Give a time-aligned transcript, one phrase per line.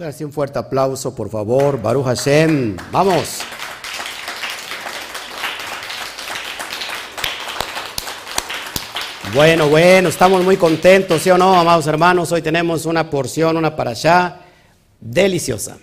[0.00, 1.80] Así un fuerte aplauso, por favor.
[1.80, 2.74] Baruch Hashem.
[2.90, 3.40] Vamos.
[9.34, 12.32] Bueno, bueno, estamos muy contentos, ¿sí o no, amados hermanos?
[12.32, 14.40] Hoy tenemos una porción, una para allá
[15.00, 15.76] deliciosa,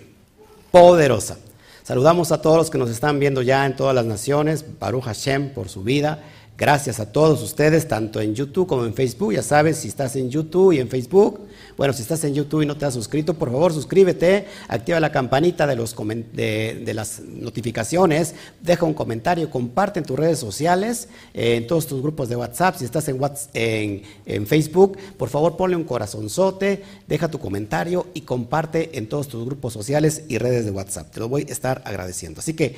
[0.71, 1.37] poderosa.
[1.83, 4.65] Saludamos a todos los que nos están viendo ya en todas las naciones.
[4.79, 6.23] Baruch Hashem por su vida.
[6.57, 9.31] Gracias a todos ustedes, tanto en YouTube como en Facebook.
[9.31, 11.41] Ya sabes, si estás en YouTube y en Facebook,
[11.77, 15.11] bueno, si estás en YouTube y no te has suscrito, por favor suscríbete, activa la
[15.11, 15.95] campanita de, los
[16.33, 22.01] de, las notificaciones, deja un comentario, comparte en tus redes sociales, eh, en todos tus
[22.01, 22.75] grupos de WhatsApp.
[22.79, 28.21] Si estás en, WhatsApp, en, Facebook, por favor ponle un corazonzote, deja tu comentario y
[28.21, 31.11] comparte en todos tus grupos sociales y redes de WhatsApp.
[31.11, 32.39] Te lo voy a estar agradeciendo.
[32.39, 32.75] Así que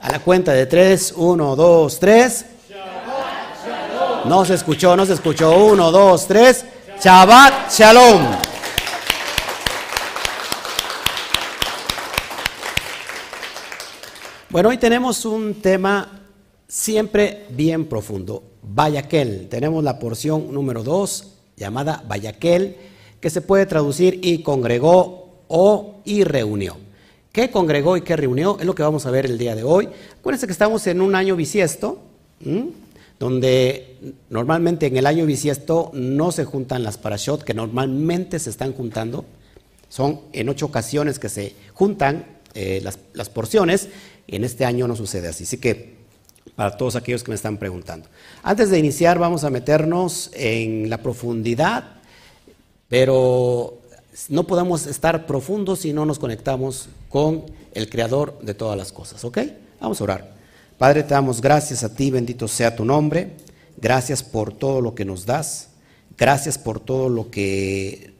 [0.00, 2.44] a la cuenta de tres, uno, dos, tres.
[4.24, 5.50] No se escuchó, no se escuchó.
[5.64, 6.64] Uno, dos, tres.
[7.02, 8.36] Shabbat Shalom.
[14.50, 16.20] Bueno, hoy tenemos un tema
[16.68, 18.42] siempre bien profundo.
[18.62, 19.48] Vayaquel.
[19.48, 22.76] Tenemos la porción número dos llamada Vayaquel,
[23.20, 26.76] que se puede traducir y congregó o y reunió.
[27.32, 28.58] ¿Qué congregó y qué reunió?
[28.60, 29.88] Es lo que vamos a ver el día de hoy.
[30.18, 32.00] Acuérdense que estamos en un año bisiesto
[33.20, 33.98] donde
[34.30, 39.26] normalmente en el año bisiesto no se juntan las parashot, que normalmente se están juntando,
[39.90, 43.88] son en ocho ocasiones que se juntan eh, las, las, porciones,
[44.26, 45.44] en este año no sucede así.
[45.44, 46.00] Así que
[46.56, 48.08] para todos aquellos que me están preguntando.
[48.42, 52.00] Antes de iniciar vamos a meternos en la profundidad,
[52.88, 53.80] pero
[54.30, 59.22] no podemos estar profundos si no nos conectamos con el creador de todas las cosas,
[59.24, 59.40] ¿ok?
[59.78, 60.39] Vamos a orar.
[60.80, 63.36] Padre, te damos gracias a ti, bendito sea tu nombre.
[63.76, 65.68] Gracias por todo lo que nos das.
[66.16, 68.14] Gracias por todo lo que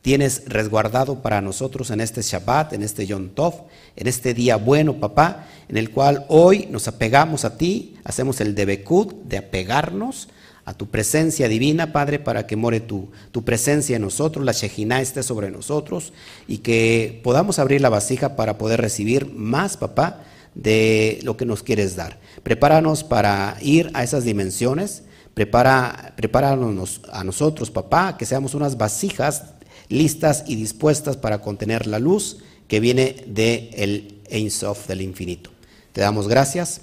[0.00, 4.98] tienes resguardado para nosotros en este Shabbat, en este Yom Tov, en este día bueno,
[4.98, 10.30] papá, en el cual hoy nos apegamos a ti, hacemos el debekut de apegarnos
[10.64, 15.02] a tu presencia divina, Padre, para que more tu, tu presencia en nosotros, la Shejina
[15.02, 16.14] esté sobre nosotros
[16.48, 20.24] y que podamos abrir la vasija para poder recibir más, papá,
[20.56, 22.18] de lo que nos quieres dar.
[22.42, 25.02] Prepáranos para ir a esas dimensiones.
[25.34, 29.44] Prepara, prepáranos a nosotros, papá, que seamos unas vasijas
[29.88, 35.50] listas y dispuestas para contener la luz que viene del el Ein Sof, del infinito.
[35.92, 36.80] Te damos gracias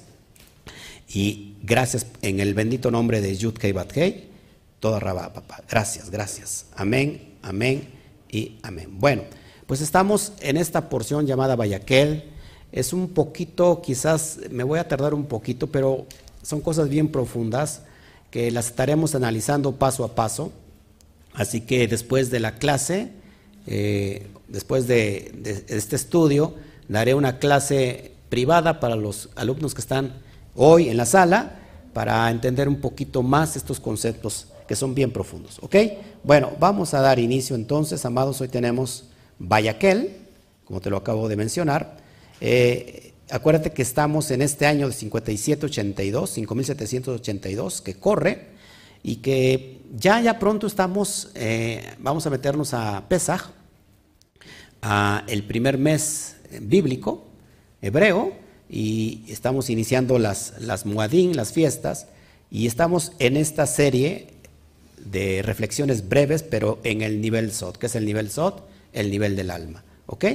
[1.11, 4.29] y gracias en el bendito nombre de Yud Kei Bat Kei,
[4.79, 5.63] toda Rabá, papá.
[5.67, 6.67] Gracias, gracias.
[6.75, 7.89] Amén, amén
[8.29, 8.99] y amén.
[8.99, 9.23] Bueno,
[9.65, 12.32] pues estamos en esta porción llamada Bayaquel
[12.73, 16.07] es un poquito, quizás me voy a tardar un poquito, pero
[16.41, 17.83] son cosas bien profundas
[18.31, 20.51] que las estaremos analizando paso a paso.
[21.35, 23.11] Así que después de la clase,
[23.67, 26.55] eh, después de, este estudio,
[26.87, 30.13] daré una clase privada para los alumnos que están
[30.55, 31.59] hoy en la sala
[31.93, 35.59] para entender un poquito más estos conceptos que son bien profundos.
[35.61, 35.75] ¿Ok?
[36.23, 38.41] Bueno, vamos a dar inicio entonces, amados.
[38.41, 39.05] Hoy tenemos
[39.37, 40.17] Bayaquel,
[40.65, 42.01] como te lo acabo de mencionar.
[42.45, 48.47] Eh, acuérdate que estamos en este año de 5782, 5782, que corre
[49.01, 53.43] y que ya, ya pronto estamos, eh, vamos a meternos a Pesach,
[54.81, 57.23] a el primer mes bíblico,
[57.81, 58.33] hebreo,
[58.69, 62.07] y estamos iniciando las, las las fiestas,
[62.51, 64.33] y estamos en esta serie
[64.97, 67.77] de reflexiones breves, pero en el nivel Sot.
[67.77, 68.67] ¿Qué es el nivel Sot?
[68.91, 69.85] El nivel del alma.
[70.07, 70.25] ¿Ok?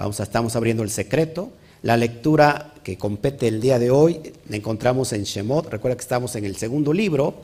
[0.00, 1.50] Vamos a, estamos abriendo el secreto.
[1.82, 5.66] La lectura que compete el día de hoy la encontramos en Shemot.
[5.66, 7.34] Recuerda que estamos en el segundo libro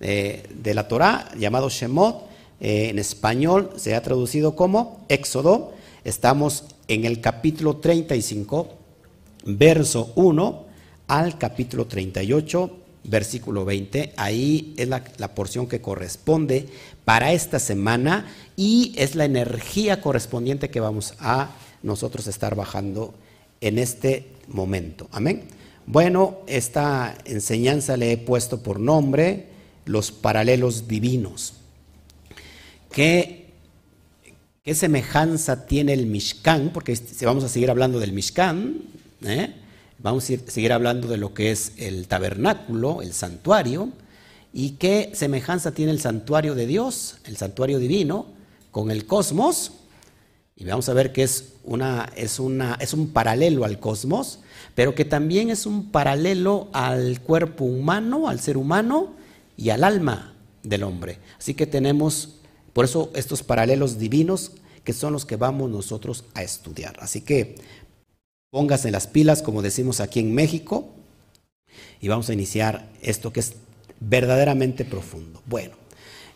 [0.00, 2.24] eh, de la Torá, llamado Shemot.
[2.60, 5.72] Eh, en español se ha traducido como Éxodo.
[6.02, 8.68] Estamos en el capítulo 35,
[9.44, 10.64] verso 1
[11.06, 14.14] al capítulo 38, versículo 20.
[14.16, 16.66] Ahí es la, la, porción que corresponde
[17.04, 21.50] para esta semana y es la energía correspondiente que vamos a
[21.82, 23.14] nosotros estar bajando
[23.60, 25.08] en este momento.
[25.12, 25.44] Amén.
[25.86, 29.46] Bueno, esta enseñanza le he puesto por nombre
[29.86, 31.54] los paralelos divinos.
[32.92, 33.48] ¿Qué,
[34.62, 36.70] qué semejanza tiene el Mishkan?
[36.72, 38.82] Porque vamos a seguir hablando del Mishkan,
[39.24, 39.54] ¿eh?
[39.98, 43.90] vamos a seguir hablando de lo que es el tabernáculo, el santuario,
[44.52, 48.26] y qué semejanza tiene el santuario de Dios, el santuario divino,
[48.70, 49.72] con el cosmos.
[50.60, 54.40] Y vamos a ver que es una, es, una, es un paralelo al cosmos,
[54.74, 59.14] pero que también es un paralelo al cuerpo humano, al ser humano
[59.56, 61.18] y al alma del hombre.
[61.38, 62.40] Así que tenemos,
[62.74, 64.52] por eso estos paralelos divinos
[64.84, 66.94] que son los que vamos nosotros a estudiar.
[67.00, 67.54] Así que
[68.50, 70.90] póngase las pilas, como decimos aquí en México,
[72.02, 73.54] y vamos a iniciar esto que es
[73.98, 75.42] verdaderamente profundo.
[75.46, 75.76] Bueno,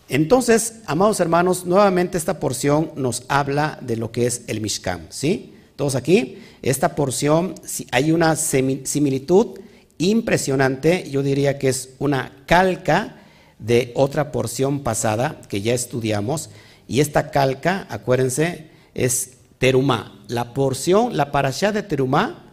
[0.08, 5.54] entonces, amados hermanos, nuevamente esta porción nos habla de lo que es el Mishkan, ¿sí?
[5.76, 7.54] Todos aquí, esta porción,
[7.90, 9.58] hay una similitud
[9.98, 13.16] impresionante, yo diría que es una calca
[13.58, 16.50] de otra porción pasada que ya estudiamos,
[16.86, 20.22] y esta calca, acuérdense, es Terumá.
[20.28, 22.52] La porción, la parashá de Terumá,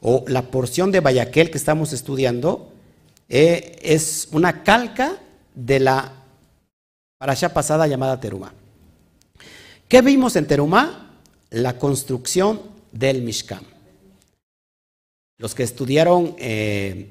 [0.00, 2.72] o la porción de Bayaquel que estamos estudiando,
[3.28, 5.18] eh, es una calca
[5.54, 6.17] de la
[7.18, 8.54] parashá pasada llamada Terumá.
[9.88, 11.16] ¿Qué vimos en Terumá?
[11.50, 12.60] La construcción
[12.92, 13.62] del Mishkan.
[15.38, 17.10] Los que estudiaron eh,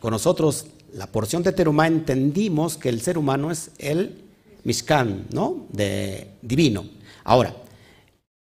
[0.00, 4.22] con nosotros la porción de Terumá entendimos que el ser humano es el
[4.64, 5.66] Mishkan, ¿no?
[5.70, 6.84] De divino.
[7.24, 7.54] Ahora,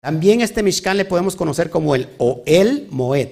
[0.00, 3.30] también este Mishkan le podemos conocer como el Oel Moed,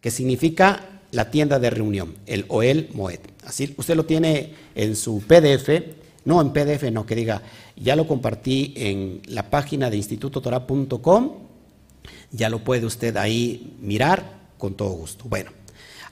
[0.00, 3.20] que significa la tienda de reunión, el Oel Moed.
[3.44, 5.68] Así usted lo tiene en su PDF,
[6.26, 7.40] no en PDF, no, que diga,
[7.76, 11.32] ya lo compartí en la página de institutotora.com,
[12.32, 14.24] ya lo puede usted ahí mirar
[14.58, 15.24] con todo gusto.
[15.28, 15.52] Bueno,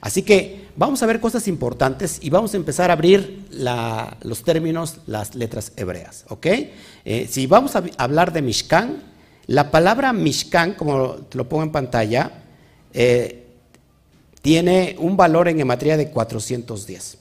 [0.01, 3.47] así que vamos a ver cosas importantes y vamos a empezar a abrir
[4.23, 6.47] los términos, las letras hebreas, ¿ok?
[7.05, 9.03] Eh, si vamos a hablar de Mishkan,
[9.49, 12.31] la palabra Mishkan, como te lo pongo en pantalla,
[12.93, 13.47] eh,
[14.43, 17.19] tiene un valor en gematría de 410.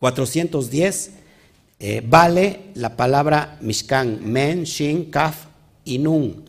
[0.00, 1.23] 410
[1.78, 5.46] eh, vale la palabra Mishkan, Men, Shin, Kaf
[5.84, 6.44] y Nun.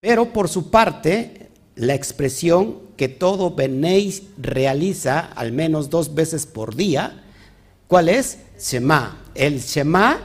[0.00, 6.74] Pero por su parte, la expresión que todo Beneis realiza al menos dos veces por
[6.74, 7.22] día,
[7.86, 8.38] ¿cuál es?
[8.58, 9.18] Shema.
[9.34, 10.20] El Shema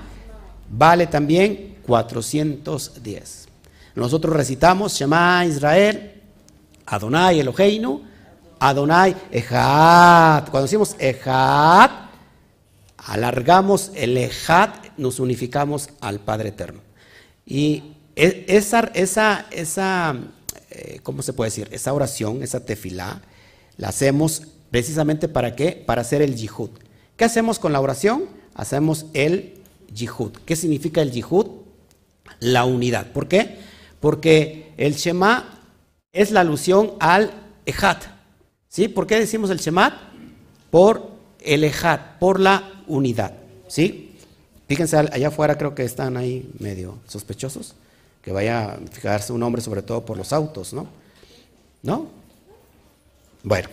[0.70, 3.48] vale también 410.
[3.96, 6.22] Nosotros recitamos Shema Israel,
[6.86, 8.04] Adonai Eloheinu,
[8.60, 10.50] Adonai Ejad.
[10.50, 11.90] Cuando decimos Ejad,
[13.06, 16.82] alargamos el Ejad, nos unificamos al Padre Eterno.
[17.46, 20.16] Y e, esa, esa, esa
[20.70, 21.68] eh, ¿cómo se puede decir?
[21.72, 23.22] Esa oración, esa tefilá,
[23.78, 25.72] la hacemos precisamente para qué?
[25.86, 26.70] Para hacer el yihud.
[27.18, 28.26] ¿Qué hacemos con la oración?
[28.54, 29.62] Hacemos el
[29.94, 30.32] yihud.
[30.46, 31.48] ¿Qué significa el yihud?
[32.40, 33.12] La unidad.
[33.12, 33.58] ¿Por qué?
[34.00, 35.60] porque el Shema
[36.14, 37.32] es la alusión al
[37.66, 38.04] Ejat.
[38.68, 38.88] ¿Sí?
[38.88, 40.12] ¿Por qué decimos el Shema?
[40.72, 41.10] Por
[41.42, 43.34] el Ejat, por la unidad.
[43.68, 44.18] ¿Sí?
[44.68, 47.76] Fíjense, allá afuera creo que están ahí medio sospechosos.
[48.22, 50.88] Que vaya a fijarse un hombre sobre todo por los autos, ¿no?
[51.82, 52.08] ¿No?
[53.44, 53.70] Bueno.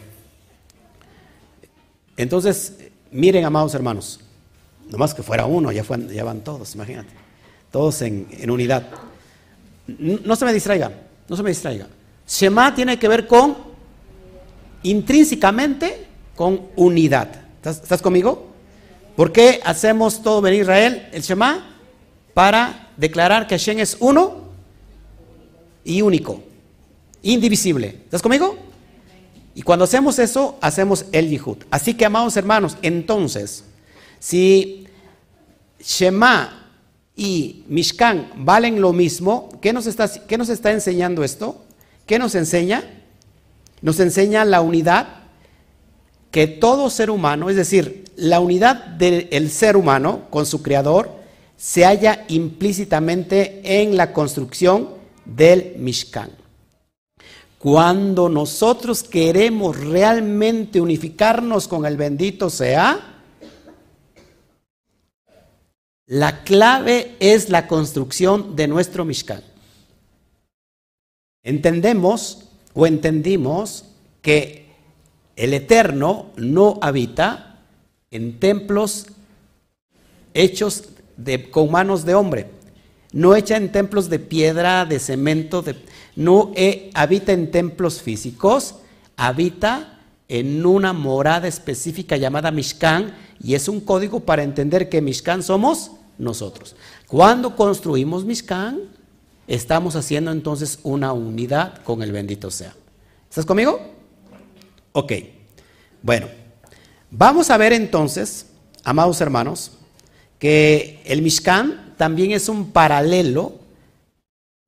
[2.17, 2.75] Entonces,
[3.11, 4.21] miren, amados hermanos,
[4.89, 7.11] nomás que fuera uno, ya, van todos, imagínate.
[7.71, 8.87] Todos en, unidad.
[9.87, 10.93] No se me distraiga,
[11.29, 11.89] no se me distraiga.
[12.27, 13.57] Shema tiene que ver con,
[14.83, 17.29] intrínsecamente, con unidad.
[17.63, 18.53] ¿Estás, conmigo?
[19.17, 21.75] ¿Por qué hacemos todo venir Israel, el Shema?
[22.35, 24.43] Para declarar que Hashem es uno
[25.85, 26.43] y único,
[27.23, 28.01] indivisible.
[28.05, 28.59] ¿Estás conmigo?
[29.55, 31.57] Y cuando hacemos eso, hacemos el Yihud.
[31.71, 33.65] Así que, amados hermanos, entonces,
[34.19, 34.87] si
[35.81, 36.69] Shema
[37.17, 41.65] y Mishkan valen lo mismo, ¿qué nos está, qué nos está enseñando esto?
[42.05, 42.85] ¿Qué nos enseña?
[43.81, 45.16] Nos enseña la unidad
[46.37, 51.11] que todo ser humano, es decir, la unidad del ser humano con su creador,
[51.57, 54.91] se halla implícitamente en la construcción
[55.25, 56.29] del Mishkan.
[57.59, 63.23] Cuando nosotros queremos realmente unificarnos con el bendito sea,
[66.05, 69.43] la clave es la construcción de nuestro Mishkan.
[71.43, 73.87] Entendemos o entendimos
[74.21, 74.66] que
[75.37, 77.61] el Eterno no habita
[78.11, 79.07] en templos
[80.35, 80.85] hechos
[81.51, 82.51] con manos de hombre,
[83.13, 85.65] no echa en templos de piedra, de cemento,
[86.15, 88.77] no eh, habita en templos físicos,
[89.17, 95.43] habita en una morada específica llamada Mishkan y es un código para entender que Mishkan
[95.43, 96.77] somos nosotros.
[97.07, 98.81] Cuando construimos Mishkan,
[99.47, 102.75] estamos haciendo entonces una unidad con el bendito sea.
[103.29, 103.96] ¿Estás conmigo?
[104.99, 105.13] Ok.
[106.01, 106.27] Bueno,
[107.11, 108.47] vamos a ver entonces,
[108.83, 109.73] amados hermanos,
[110.39, 113.57] que el Mishkan también es un paralelo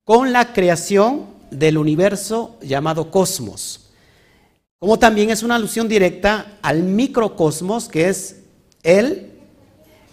[0.03, 3.89] con la creación del universo llamado cosmos.
[4.77, 8.35] Como también es una alusión directa al microcosmos que es
[8.83, 9.31] el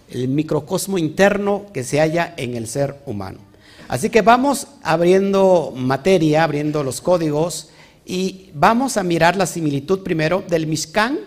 [0.08, 3.40] el microcosmo interno que se halla en el ser humano.
[3.86, 7.68] Así que vamos abriendo materia, abriendo los códigos
[8.06, 11.18] y vamos a mirar la similitud primero del Mishkan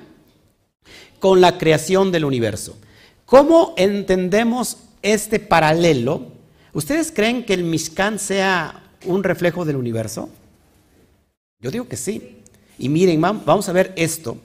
[1.19, 2.77] con la creación del universo.
[3.25, 6.27] ¿Cómo entendemos este paralelo?
[6.71, 10.29] ¿Ustedes creen que el Mishkan sea un reflejo del universo?
[11.59, 12.37] Yo digo que sí.
[12.77, 14.37] Y miren, vamos a ver esto,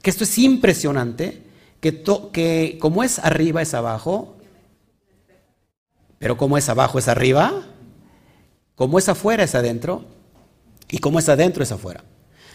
[0.00, 1.42] que esto es impresionante,
[1.80, 4.38] que, que como es arriba es abajo,
[6.18, 7.66] pero como es abajo es arriba,
[8.76, 10.06] como es afuera es adentro
[10.92, 12.04] y como es adentro es afuera.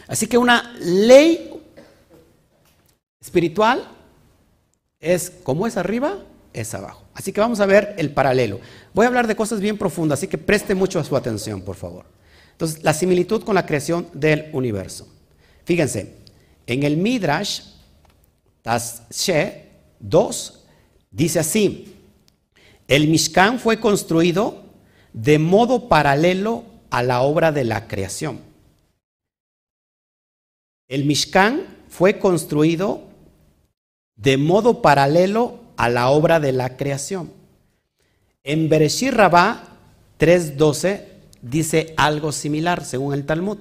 [0.08, 1.52] Así que una ley
[3.20, 3.86] espiritual
[5.00, 6.20] es como es arriba
[6.54, 7.04] es abajo.
[7.14, 8.60] Así que vamos a ver el paralelo.
[8.94, 11.76] Voy a hablar de cosas bien profundas, así que preste mucho a su atención, por
[11.76, 12.06] favor.
[12.52, 15.08] Entonces, la similitud con la creación del universo.
[15.66, 16.16] Fíjense,
[16.68, 17.62] en el Midrash
[18.62, 19.66] Tashe
[20.00, 20.64] 2
[21.10, 21.96] dice así:
[22.88, 24.64] el Mishkan fue construido
[25.12, 28.40] de modo paralelo a la obra de la creación.
[30.88, 33.04] El Mishkan fue construido
[34.16, 37.32] de modo paralelo a la obra de la creación.
[38.44, 39.78] En Bereshit Rabá
[40.20, 41.04] 3.12
[41.42, 43.58] dice algo similar según el Talmud.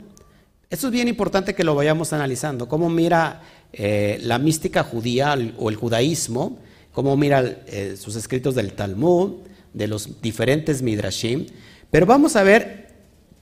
[0.70, 3.42] Esto es bien importante que lo vayamos analizando, cómo mira
[3.72, 6.58] eh, la mística judía o el judaísmo
[6.96, 9.32] cómo mira eh, sus escritos del Talmud,
[9.74, 11.44] de los diferentes Midrashim,
[11.90, 12.85] pero vamos a ver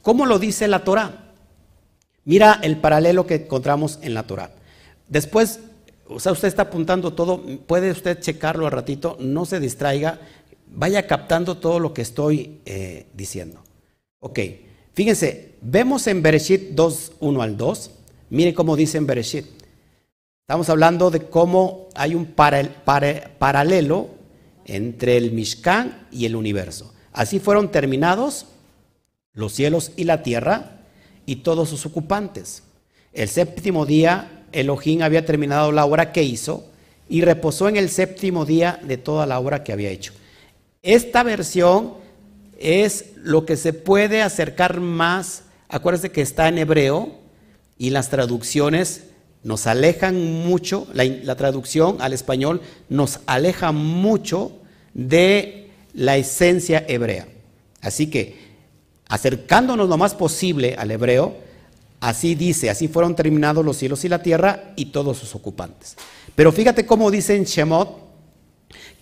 [0.04, 1.32] cómo lo dice la Torah.
[2.25, 4.52] Mira el paralelo que encontramos en la Torah.
[5.08, 5.61] Después,
[6.06, 10.20] o sea, usted está apuntando todo, puede usted checarlo al ratito, no se distraiga,
[10.66, 13.62] vaya captando todo lo que estoy eh, diciendo.
[14.20, 14.38] Ok,
[14.92, 17.90] fíjense, vemos en Bereshit 2, 1 al 2,
[18.30, 19.46] mire cómo dice en Bereshit.
[20.42, 24.08] Estamos hablando de cómo hay un paralelo
[24.66, 26.92] entre el Mishkan y el universo.
[27.12, 28.46] Así fueron terminados
[29.34, 30.78] los cielos y la tierra
[31.26, 32.62] y todos sus ocupantes.
[33.12, 36.64] El séptimo día Elohim había terminado la obra que hizo
[37.08, 40.12] y reposó en el séptimo día de toda la obra que había hecho.
[40.82, 41.94] Esta versión
[42.58, 47.18] es lo que se puede acercar más, acuérdense que está en hebreo
[47.78, 49.04] y las traducciones
[49.42, 54.52] nos alejan mucho, la, traducción al español nos aleja mucho
[54.94, 57.28] de la esencia hebrea.
[57.82, 58.43] Así que,
[59.08, 61.37] acercándonos lo más posible al hebreo,
[62.00, 65.96] así dice, así fueron terminados los cielos y la tierra y todos sus ocupantes.
[66.34, 67.99] Pero fíjate cómo dice en Shemot,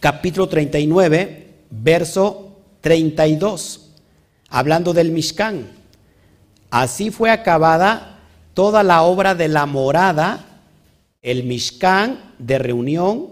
[0.00, 3.90] capítulo 39, verso 32,
[4.48, 5.68] hablando del Mishkan.
[6.70, 8.20] Así fue acabada
[8.54, 10.46] toda la obra de la morada,
[11.22, 13.28] el Mishkan de reunión,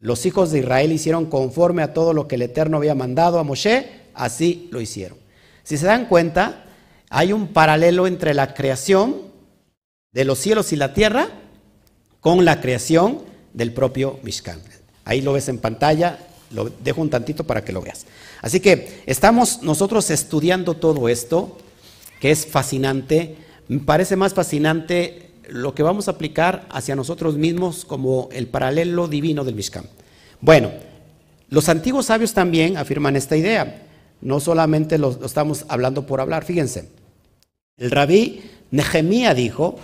[0.00, 3.42] los hijos de Israel hicieron conforme a todo lo que el Eterno había mandado a
[3.42, 5.23] Moshe, así lo hicieron.
[5.64, 6.64] Si se dan cuenta,
[7.10, 9.16] hay un paralelo entre la creación
[10.12, 11.28] de los cielos y la tierra
[12.20, 14.60] con la creación del propio Mishkan.
[15.04, 16.18] Ahí lo ves en pantalla,
[16.50, 18.06] lo dejo un tantito para que lo veas.
[18.42, 21.58] Así que estamos nosotros estudiando todo esto,
[22.20, 23.36] que es fascinante,
[23.68, 29.08] me parece más fascinante lo que vamos a aplicar hacia nosotros mismos como el paralelo
[29.08, 29.86] divino del Mishkan.
[30.40, 30.70] Bueno,
[31.48, 33.82] los antiguos sabios también afirman esta idea.
[34.24, 36.44] No solamente lo, estamos hablando por hablar.
[36.44, 36.88] Fíjense,
[37.76, 39.76] el rabí Nehemía dijo,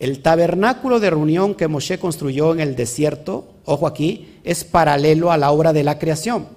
[0.00, 5.38] el tabernáculo de reunión que Moshe construyó en el desierto, ojo aquí, es paralelo a
[5.38, 6.48] la obra de la creación.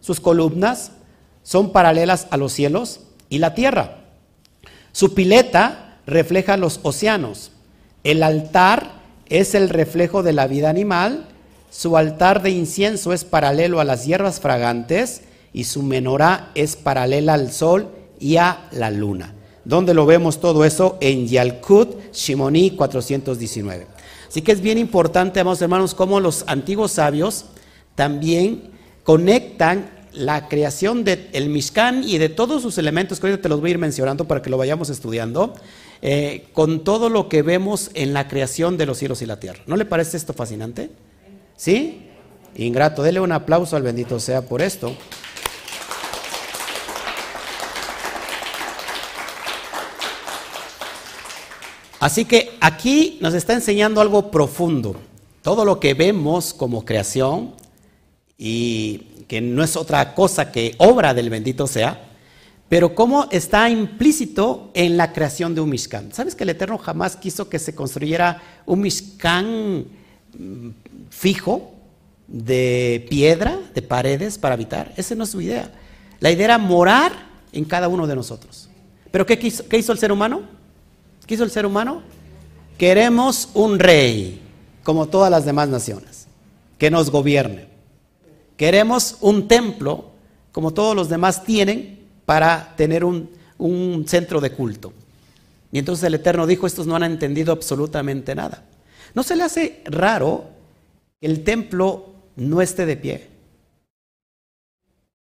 [0.00, 0.92] Sus columnas
[1.42, 4.04] son paralelas a los cielos y la tierra.
[4.92, 7.50] Su pileta refleja los océanos.
[8.04, 8.92] El altar
[9.28, 11.26] es el reflejo de la vida animal.
[11.70, 15.22] Su altar de incienso es paralelo a las hierbas fragantes
[15.52, 17.88] y su menorá es paralela al sol
[18.18, 19.34] y a la luna.
[19.64, 20.96] ¿Dónde lo vemos todo eso?
[21.00, 23.86] En Yalkut, Shimoni 419.
[24.28, 27.46] Así que es bien importante, amados hermanos, cómo los antiguos sabios
[27.94, 28.70] también
[29.02, 33.72] conectan la creación del Mishkan y de todos sus elementos, que te los voy a
[33.72, 35.54] ir mencionando para que lo vayamos estudiando,
[36.02, 39.60] eh, con todo lo que vemos en la creación de los cielos y la tierra.
[39.66, 40.90] ¿No le parece esto fascinante?
[41.56, 42.06] ¿Sí?
[42.56, 44.94] Ingrato, dele un aplauso al bendito sea por esto.
[52.00, 54.96] Así que aquí nos está enseñando algo profundo.
[55.42, 57.52] Todo lo que vemos como creación
[58.38, 62.08] y que no es otra cosa que obra del bendito sea,
[62.70, 66.10] pero cómo está implícito en la creación de un Mishkan.
[66.14, 69.84] ¿Sabes que el Eterno jamás quiso que se construyera un Mishkan
[70.38, 70.68] mm,
[71.10, 71.74] fijo
[72.28, 74.94] de piedra, de paredes para habitar?
[74.96, 75.70] Esa no es su idea.
[76.18, 77.12] La idea era morar
[77.52, 78.70] en cada uno de nosotros.
[79.10, 80.59] Pero ¿qué, qué hizo el ser humano?
[81.30, 82.02] ¿Qué hizo el ser humano?
[82.76, 84.40] Queremos un rey,
[84.82, 86.26] como todas las demás naciones,
[86.76, 87.68] que nos gobierne.
[88.56, 90.06] Queremos un templo,
[90.50, 94.92] como todos los demás tienen, para tener un, un centro de culto.
[95.70, 98.64] Y entonces el Eterno dijo, estos no han entendido absolutamente nada.
[99.14, 100.46] ¿No se le hace raro
[101.20, 103.28] que el templo no esté de pie?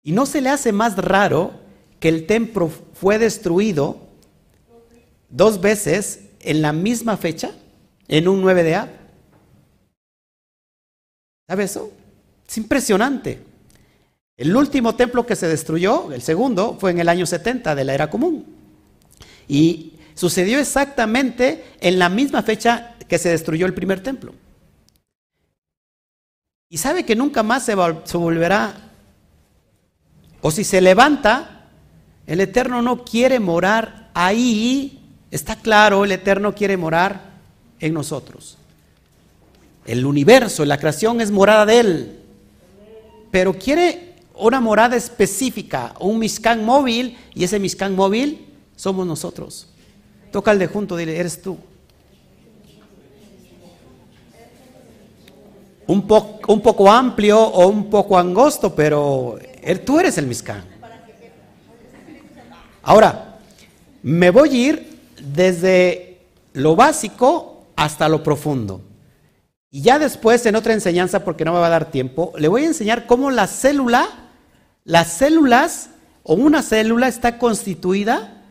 [0.01, 1.51] ¿Y no se le hace más raro
[1.99, 4.09] que el templo fue destruido
[5.31, 7.51] dos veces en la misma fecha,
[8.07, 8.93] en un 9 de A?
[11.47, 11.91] ¿Sabe eso?
[12.47, 13.43] Es impresionante.
[14.37, 17.93] El último templo que se destruyó, el segundo, fue en el año 70 de la
[17.93, 18.45] era común.
[19.47, 24.33] Y sucedió exactamente en la misma fecha que se destruyó el primer templo.
[26.69, 28.73] Y sabe que nunca más se, volverá,
[30.41, 31.67] o si se levanta,
[32.25, 35.00] el Eterno no quiere morar ahí,
[35.31, 37.31] está claro, el Eterno quiere morar
[37.79, 38.57] en nosotros.
[39.85, 42.19] El universo, la creación es morada de Él,
[43.31, 48.45] pero quiere una morada específica, un Mishkan móvil, y ese Mishkan móvil
[48.75, 49.67] somos nosotros.
[50.31, 51.57] Toca al de junto, dile, eres tú.
[55.87, 60.63] Un, poco amplio o un poco angosto, pero er, tú eres el Mishkan.
[62.83, 63.39] Ahora,
[64.01, 64.90] me voy a ir
[65.21, 66.19] desde
[66.53, 68.81] lo básico hasta lo profundo.
[69.69, 72.63] Y ya después, en otra enseñanza, porque no me va a dar tiempo, le voy
[72.63, 74.21] a enseñar cómo la célula
[74.83, 75.89] las células
[76.23, 78.43] o una célula está constituida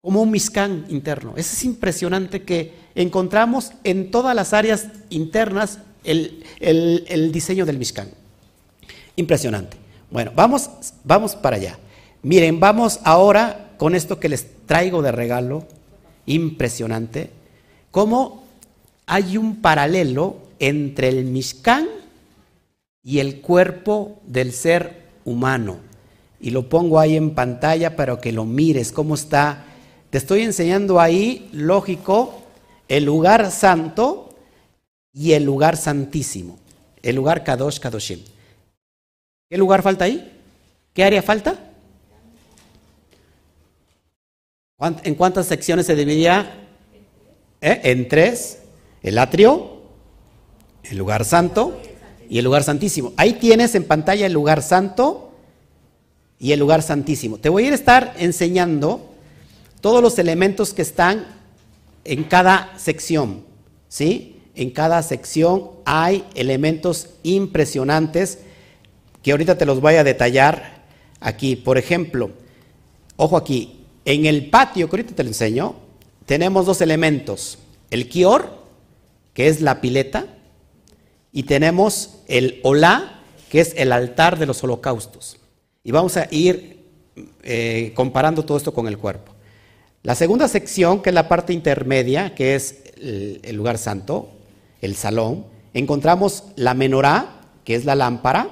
[0.00, 1.34] como un miscán interno.
[1.36, 8.08] Eso es impresionante que encontramos en todas las áreas internas el, diseño del miscán.
[9.16, 9.76] Impresionante.
[10.10, 10.70] Bueno, vamos,
[11.04, 11.78] vamos para allá.
[12.22, 15.66] Miren, vamos ahora con esto que les traigo de regalo,
[16.26, 17.30] impresionante,
[17.90, 18.44] cómo
[19.06, 21.86] hay un paralelo entre el Mishkan
[23.02, 25.78] y el cuerpo del ser humano.
[26.40, 29.64] Y lo pongo ahí en pantalla para que lo mires, cómo está.
[30.10, 32.42] Te estoy enseñando ahí, lógico,
[32.88, 34.34] el lugar santo
[35.12, 36.58] y el lugar santísimo.
[37.02, 38.20] El lugar Kadosh Kadoshim.
[39.48, 40.32] ¿Qué lugar falta ahí?
[40.92, 41.67] ¿Qué área falta?
[44.80, 46.68] ¿En cuántas secciones se dividía?
[47.60, 47.80] ¿Eh?
[47.82, 48.58] En tres.
[49.02, 49.82] El atrio,
[50.84, 51.80] el lugar santo
[52.30, 53.12] y el lugar santísimo.
[53.16, 55.32] Ahí tienes en pantalla el lugar santo
[56.38, 57.38] y el lugar santísimo.
[57.38, 59.10] Te voy a estar enseñando
[59.80, 61.26] todos los elementos que están
[62.04, 63.44] en cada sección,
[63.88, 64.40] ¿sí?
[64.54, 68.40] En cada sección hay elementos impresionantes
[69.22, 70.84] que ahorita te los voy a detallar
[71.20, 71.56] aquí.
[71.56, 72.30] Por ejemplo,
[73.16, 73.77] ojo aquí,
[74.08, 75.74] en el patio, que ahorita te lo enseño,
[76.24, 77.58] tenemos dos elementos.
[77.90, 78.64] El kior,
[79.34, 80.24] que es la pileta,
[81.30, 85.36] y tenemos el Olá, que es el altar de los holocaustos.
[85.84, 86.86] Y vamos a ir
[87.42, 89.34] eh, comparando todo esto con el cuerpo.
[90.02, 94.30] La segunda sección, que es la parte intermedia, que es el, lugar santo,
[94.80, 95.44] el salón,
[95.74, 98.48] encontramos la menorá, que es la lámpara.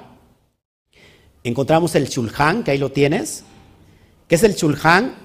[1.45, 3.45] Encontramos el chulhan, que ahí lo tienes.
[4.29, 5.25] ¿Qué es el chulhan?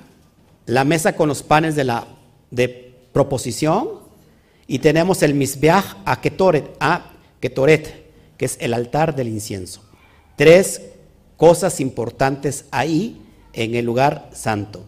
[0.65, 2.08] La mesa con los panes de, la,
[2.50, 4.02] de proposición.
[4.67, 9.84] Y tenemos el misbeach a ketoret, a Ketoret, que es el altar del incienso.
[10.38, 10.82] Tres
[11.36, 13.21] cosas importantes ahí
[13.54, 14.86] en el lugar santo.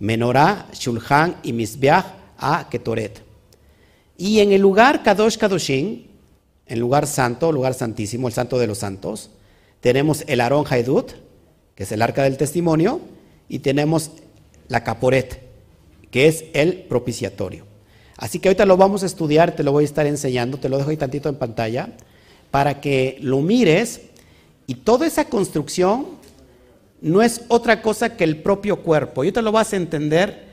[0.00, 2.06] Menorá, Shulhan y Misbeach
[2.38, 3.22] a Ketoret.
[4.16, 6.08] Y en el lugar Kadosh Kadoshin,
[6.66, 9.30] el lugar santo, lugar santísimo, el santo de los santos,
[9.80, 11.12] tenemos el Aarón Haedut,
[11.74, 13.00] que es el arca del testimonio,
[13.48, 14.10] y tenemos
[14.72, 15.38] la Caporet,
[16.10, 17.66] que es el propiciatorio.
[18.16, 20.78] Así que ahorita lo vamos a estudiar, te lo voy a estar enseñando, te lo
[20.78, 21.90] dejo ahí tantito en pantalla,
[22.50, 24.00] para que lo mires.
[24.66, 26.06] Y toda esa construcción
[27.02, 29.24] no es otra cosa que el propio cuerpo.
[29.24, 30.46] Y te lo vas a entender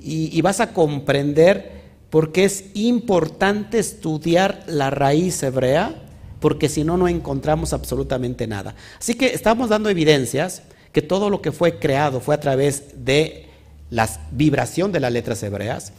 [0.00, 1.78] y, y vas a comprender
[2.10, 6.00] por qué es importante estudiar la raíz hebrea,
[6.38, 8.76] porque si no, no encontramos absolutamente nada.
[9.00, 13.47] Así que estamos dando evidencias que todo lo que fue creado fue a través de
[13.90, 15.92] la vibración de las letras hebreas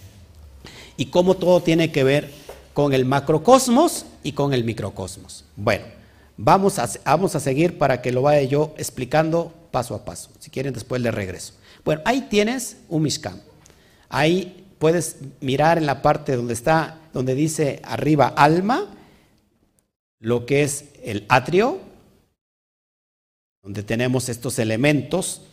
[0.97, 2.32] y cómo todo tiene que ver
[2.73, 5.45] con el macrocosmos y con el microcosmos.
[5.56, 5.86] Bueno,
[6.38, 10.30] vamos a, vamos a seguir para que lo vaya yo explicando paso a paso.
[10.39, 11.54] Si quieren, después le regreso.
[11.84, 13.41] Bueno, ahí tienes un Mishkan.
[14.10, 18.88] Ahí puedes mirar en la parte donde está, donde dice arriba alma,
[20.19, 21.80] lo que es el atrio,
[23.63, 25.43] donde tenemos estos elementos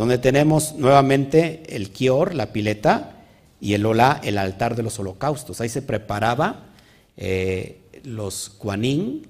[0.00, 3.18] donde tenemos nuevamente el Kior, la pileta,
[3.60, 5.60] y el Olá, el altar de los holocaustos.
[5.60, 6.70] Ahí se preparaba
[7.18, 9.26] eh, los Kuanín,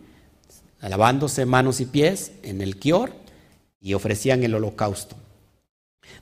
[0.80, 3.10] lavándose manos y pies en el Kior
[3.80, 5.16] y ofrecían el holocausto.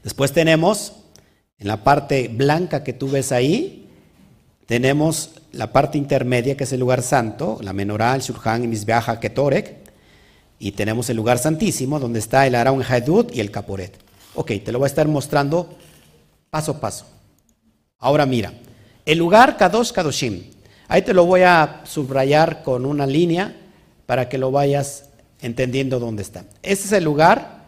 [0.03, 0.95] Después tenemos,
[1.59, 3.87] en la parte blanca que tú ves ahí,
[4.65, 9.21] tenemos la parte intermedia que es el lugar santo, la menorá, el shurhan y misbeaja
[9.21, 9.77] ketorek,
[10.59, 14.08] y tenemos el lugar santísimo donde está el Araun Haedut y el Caporet.
[14.39, 15.69] Ok, te lo voy a estar mostrando
[16.49, 17.07] paso a paso.
[17.99, 18.53] Ahora mira,
[19.05, 20.45] el lugar Kadosh Kadoshim.
[20.87, 23.57] Ahí te lo voy a subrayar con una línea
[24.07, 25.07] para que lo vayas
[25.41, 26.45] entendiendo dónde está.
[26.63, 27.65] Este es el lugar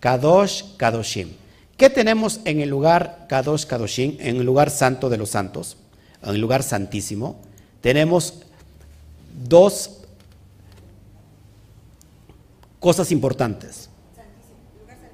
[0.00, 1.28] Kadosh Kadoshim.
[1.76, 5.76] ¿Qué tenemos en el lugar Kadosh Kadoshim, en el lugar santo de los santos,
[6.22, 7.38] en el lugar santísimo?
[7.82, 8.32] Tenemos
[9.46, 9.90] dos
[12.80, 13.87] cosas importantes.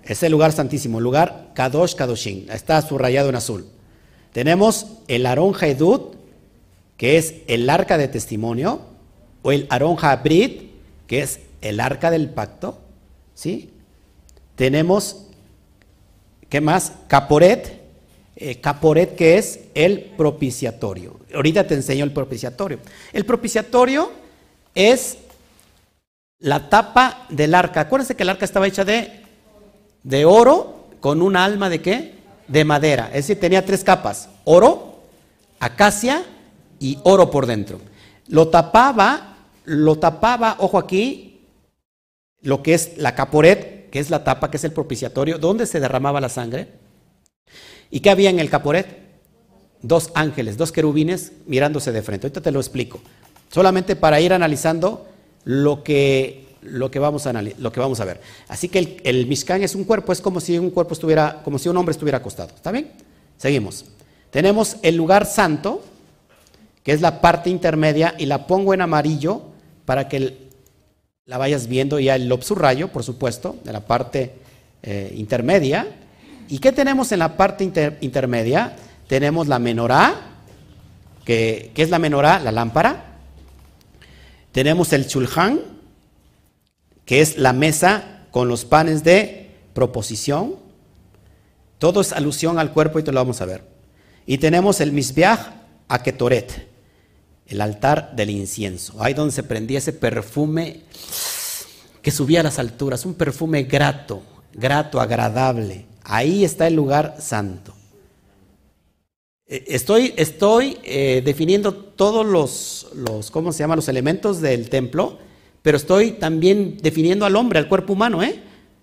[0.06, 3.66] Es el lugar santísimo, lugar Kadosh Kadoshim, está subrayado en azul.
[4.32, 6.16] Tenemos el Aron Haedut,
[6.96, 8.80] que es el arca de testimonio,
[9.42, 10.72] o el Aron Habrit,
[11.06, 12.78] que es el arca del pacto.
[13.34, 13.70] ¿sí?
[14.56, 15.26] Tenemos,
[16.48, 16.92] ¿qué más?
[17.08, 17.80] Caporet,
[18.36, 21.20] eh, Caporet, que es el propiciatorio.
[21.34, 22.78] Ahorita te enseño el propiciatorio.
[23.12, 24.10] El propiciatorio
[24.74, 25.18] es
[26.38, 27.82] la tapa del arca.
[27.82, 29.23] Acuérdense que el arca estaba hecha de,
[30.04, 32.14] de oro con un alma de qué?
[32.48, 35.00] de madera, es decir, tenía tres capas, oro,
[35.60, 36.24] acacia
[36.78, 37.80] y oro por dentro.
[38.28, 41.46] Lo tapaba, lo tapaba, ojo aquí,
[42.42, 45.80] lo que es la caporet, que es la tapa, que es el propiciatorio, donde se
[45.80, 46.68] derramaba la sangre.
[47.90, 49.02] ¿Y qué había en el caporet?
[49.80, 52.26] Dos ángeles, dos querubines mirándose de frente.
[52.26, 53.00] Ahorita te lo explico.
[53.50, 55.06] Solamente para ir analizando
[55.44, 58.20] lo que lo que vamos a, lo que vamos a ver.
[58.48, 61.59] Así que el, el Mishkan es un cuerpo, es como si un cuerpo estuviera, como
[61.59, 62.50] si un hombre estuviera acostado.
[62.55, 62.90] ¿Está bien?
[63.37, 63.85] Seguimos.
[64.31, 65.85] Tenemos el lugar santo,
[66.83, 69.42] que es la parte intermedia, y la pongo en amarillo
[69.85, 70.48] para que
[71.27, 74.35] la vayas viendo, y el subrayo, por supuesto, de la parte
[74.83, 75.87] eh, intermedia.
[76.48, 77.64] ¿Y qué tenemos en la parte
[78.00, 78.77] intermedia?
[79.07, 80.14] Tenemos la menorá,
[81.24, 83.18] que, que, es la menorá, la lámpara.
[84.53, 85.61] Tenemos el chulhan,
[87.04, 90.56] que es la mesa con los panes de proposición.
[91.78, 93.62] Todo es alusión al cuerpo y te lo vamos a ver.
[94.26, 95.40] Y tenemos el misbeach
[95.88, 96.68] a Ketoret,
[97.46, 99.02] el altar del incienso.
[99.02, 100.80] Ahí donde se prendía ese perfume
[102.00, 105.86] que subía a las alturas, un perfume grato, grato, agradable.
[106.02, 107.74] Ahí está el lugar santo.
[109.46, 113.76] Eh, estoy, estoy eh, definiendo todos los, los, ¿cómo se llama?
[113.76, 115.18] Los elementos del templo
[115.64, 118.38] pero estoy también definiendo al hombre, al cuerpo humano, ¿eh?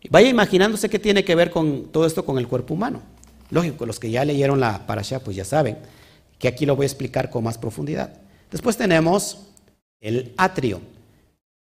[0.09, 3.03] Vaya imaginándose qué tiene que ver con todo esto con el cuerpo humano.
[3.51, 5.77] Lógico, los que ya leyeron la parasha, pues ya saben
[6.39, 8.19] que aquí lo voy a explicar con más profundidad.
[8.49, 9.49] Después tenemos
[9.99, 10.81] el atrio.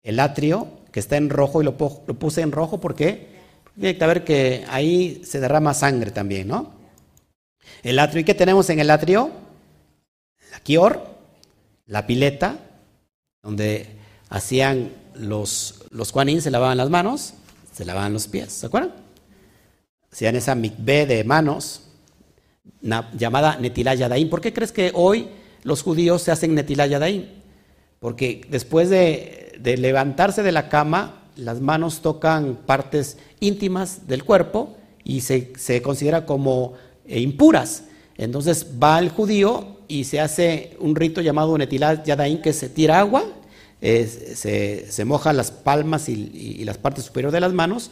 [0.02, 3.28] El atrio que está en rojo y lo, puse en rojo porque
[3.80, 6.74] tiene que ver que ahí se derrama sangre también, ¿no?
[7.84, 9.30] El atrio, ¿y qué tenemos en el atrio?
[10.52, 11.06] La kior,
[11.86, 12.58] la pileta,
[13.44, 14.04] donde
[14.36, 17.36] hacían los, los se lavaban las manos,
[17.72, 18.92] se lavaban los pies, ¿se acuerdan?
[20.12, 21.84] Hacían esa mikveh de manos
[23.18, 24.30] llamada Netilah Yadaim.
[24.30, 25.30] ¿Por qué crees que hoy
[25.64, 27.28] los judíos se hacen Netilah Yadaim?
[28.00, 35.22] Porque después de, levantarse de la cama, las manos tocan partes íntimas del cuerpo y
[35.22, 36.74] se, considera como
[37.06, 37.86] eh, impuras.
[38.18, 43.00] Entonces va el judío y se hace un rito llamado Netilah Yadaim que se tira
[43.00, 43.24] agua
[43.86, 47.92] se, se, mojan las palmas y, las partes superiores de las manos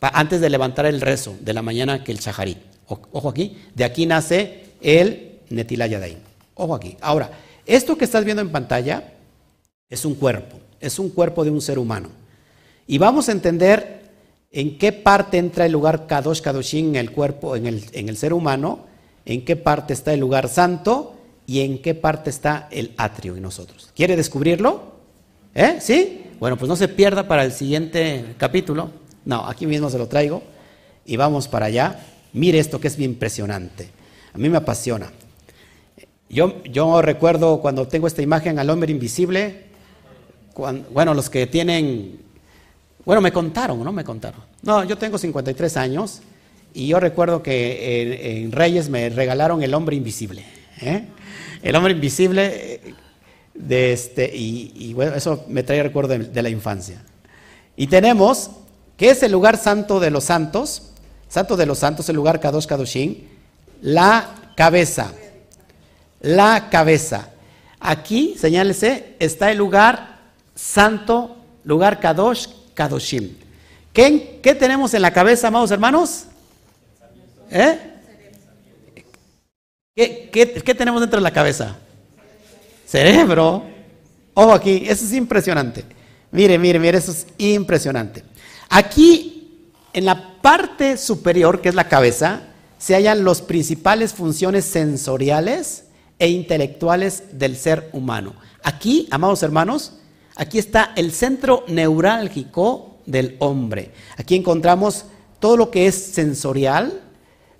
[0.00, 2.58] antes de levantar el rezo de la mañana que el shaharit.
[2.86, 6.18] ojo aquí, de aquí nace el Netilayadain.
[6.54, 6.96] Ojo aquí.
[7.00, 7.30] Ahora,
[7.66, 9.14] esto que estás viendo en pantalla
[9.88, 12.08] es un cuerpo, es un cuerpo de un ser humano.
[12.86, 14.02] Y vamos a entender
[14.50, 18.16] en qué parte entra el lugar Kadosh Kadoshin en el cuerpo, en el, en el
[18.16, 18.86] ser humano,
[19.24, 21.14] en qué parte está el lugar santo
[21.46, 23.90] y en qué parte está el atrio en nosotros.
[23.94, 24.91] ¿Quiere descubrirlo?
[25.54, 25.78] ¿Eh?
[25.80, 26.24] ¿Sí?
[26.40, 28.90] Bueno, pues no se pierda para el siguiente capítulo.
[29.24, 30.42] No, aquí mismo se lo traigo
[31.04, 32.00] y vamos para allá.
[32.32, 33.90] Mire esto que es bien impresionante.
[34.32, 35.12] A mí me apasiona.
[36.30, 39.64] Yo, yo recuerdo cuando tengo esta imagen al hombre invisible,
[40.90, 42.20] bueno, los que tienen,
[43.04, 43.92] bueno, me contaron, ¿no?
[43.92, 44.40] Me contaron.
[44.62, 46.22] No, yo tengo 53 años
[46.72, 50.44] y yo recuerdo que en, Reyes me regalaron el hombre invisible.
[50.80, 51.04] ¿eh?
[51.62, 52.80] El hombre invisible
[53.54, 57.02] de este, y, bueno, eso me trae recuerdo de, la infancia.
[57.76, 58.50] Y tenemos
[58.96, 60.88] que es el lugar santo de los santos,
[61.28, 63.26] Santo de los Santos, el lugar Kadosh Kadoshin,
[63.80, 65.12] la cabeza.
[66.20, 67.30] La cabeza.
[67.80, 70.18] Aquí, señálese, está el lugar
[70.54, 73.34] santo, lugar Kadosh Kadoshim.
[73.92, 76.26] ¿Qué, ¿Qué, tenemos en la cabeza, amados hermanos?
[77.50, 77.78] ¿Eh?
[79.94, 80.30] ¿Qué,
[80.64, 81.76] qué, tenemos dentro de la cabeza?
[82.92, 83.64] Cerebro.
[84.34, 85.82] Ojo aquí, eso es impresionante.
[86.30, 88.22] Mire, mire, mire, eso es impresionante.
[88.68, 89.62] Aquí,
[89.94, 92.42] en la parte superior, que es la cabeza,
[92.76, 95.84] se hallan las principales funciones sensoriales
[96.18, 98.34] e intelectuales del ser humano.
[98.62, 99.94] Aquí, amados hermanos,
[100.36, 103.92] aquí está el centro neurálgico del hombre.
[104.18, 105.06] Aquí encontramos
[105.40, 107.00] todo lo que es sensorial,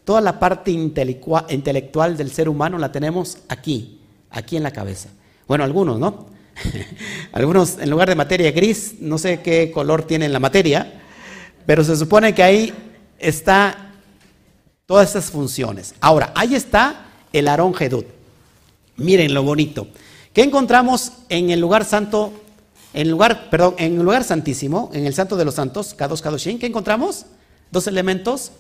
[0.05, 5.09] toda la parte intelectual del ser humano la tenemos aquí, aquí en la cabeza.
[5.53, 6.29] Bueno, algunos, ¿no?
[7.33, 11.03] algunos en lugar de materia gris, no sé qué color tiene la materia,
[11.67, 12.73] pero se supone que ahí
[13.19, 13.93] está
[14.87, 15.95] todas esas funciones.
[16.01, 18.07] Ahora, ahí está el Aarón Jedut.
[18.97, 19.89] Miren lo bonito.
[20.33, 22.33] ¿Qué encontramos en el lugar santo,
[22.95, 26.59] en lugar, perdón, en el lugar santísimo, en el santo de los santos, Kadosh Kadoshin?
[26.59, 27.27] ¿Qué encontramos?
[27.71, 28.53] Dos elementos.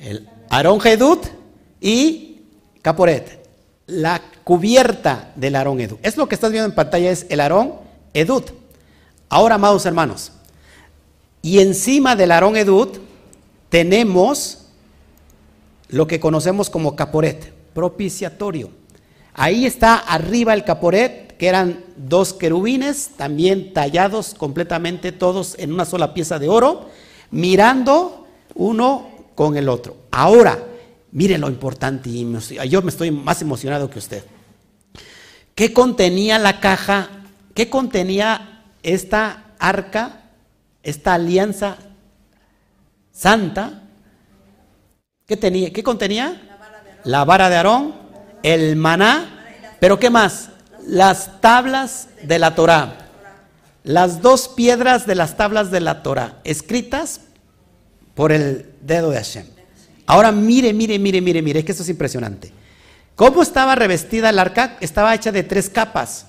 [0.00, 1.26] El Aarón Jedut
[1.82, 2.44] y
[2.80, 3.37] Caporet.
[3.88, 5.98] La cubierta del Aarón Edut.
[6.02, 7.72] Es lo que estás viendo en pantalla, es el Aarón
[8.12, 8.50] Edut.
[9.30, 10.30] Ahora, amados hermanos,
[11.40, 12.98] y encima del Aarón Edut
[13.70, 14.66] tenemos
[15.88, 18.70] lo que conocemos como caporet, propiciatorio.
[19.32, 25.86] Ahí está arriba el caporet, que eran dos querubines, también tallados completamente todos en una
[25.86, 26.90] sola pieza de oro,
[27.30, 29.96] mirando uno con el otro.
[30.10, 30.58] Ahora,
[31.12, 32.26] miren lo importante, y
[32.68, 34.24] yo me estoy más emocionado que usted.
[35.54, 37.08] ¿Qué contenía la caja?
[37.54, 40.22] ¿Qué contenía esta arca,
[40.82, 41.78] esta alianza
[43.12, 43.82] santa.
[45.26, 46.40] ¿Qué, tenía, ¿Qué contenía?
[47.04, 47.94] La vara de Aarón,
[48.42, 49.44] el maná,
[49.80, 50.50] pero ¿qué más?
[50.86, 53.06] Las tablas de la Torah.
[53.82, 57.22] Las dos piedras de las tablas de la Torah, escritas
[58.14, 59.46] por el dedo de Hashem.
[60.08, 62.50] Ahora mire, mire, mire, mire, mire, que esto es impresionante.
[63.14, 64.78] ¿Cómo estaba revestida el arca?
[64.80, 66.28] Estaba hecha de tres capas.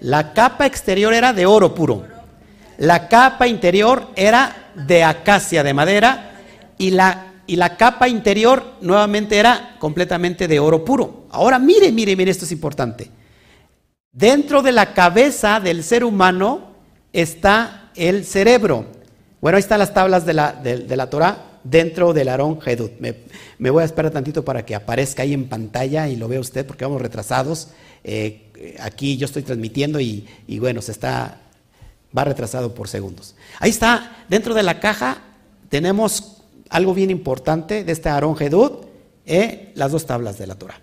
[0.00, 2.04] La capa exterior era de oro puro.
[2.78, 6.32] La capa interior era de acacia, de madera,
[6.78, 11.26] y la, y la capa interior nuevamente era completamente de oro puro.
[11.30, 13.08] Ahora mire, mire, mire, esto es importante.
[14.10, 16.72] Dentro de la cabeza del ser humano
[17.12, 18.86] está el cerebro.
[19.40, 22.92] Bueno, ahí están las tablas de la, de, la Torah dentro del Aarón Hedut.
[22.98, 26.66] Me, voy a esperar tantito para que aparezca ahí en pantalla y lo vea usted
[26.66, 27.68] porque vamos retrasados.
[28.04, 30.26] Eh, aquí yo estoy transmitiendo y,
[30.58, 31.38] bueno, se está
[32.16, 33.34] va retrasado por segundos.
[33.58, 35.22] Ahí está, dentro de la caja
[35.70, 38.84] tenemos algo bien importante de este Aarón Jedud,
[39.24, 40.80] eh, las dos tablas de la Torah.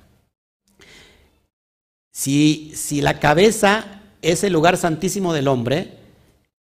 [2.11, 5.97] Si, si la cabeza es el lugar santísimo del hombre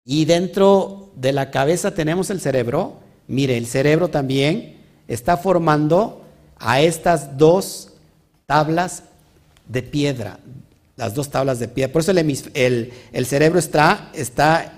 [0.05, 6.25] y dentro de la cabeza tenemos el cerebro, mire, el cerebro también está formando
[6.57, 7.93] a estas dos
[8.45, 9.03] tablas
[9.67, 10.39] de piedra,
[10.95, 11.91] las dos tablas de piedra.
[11.91, 14.73] Por eso el, el, cerebro está, está,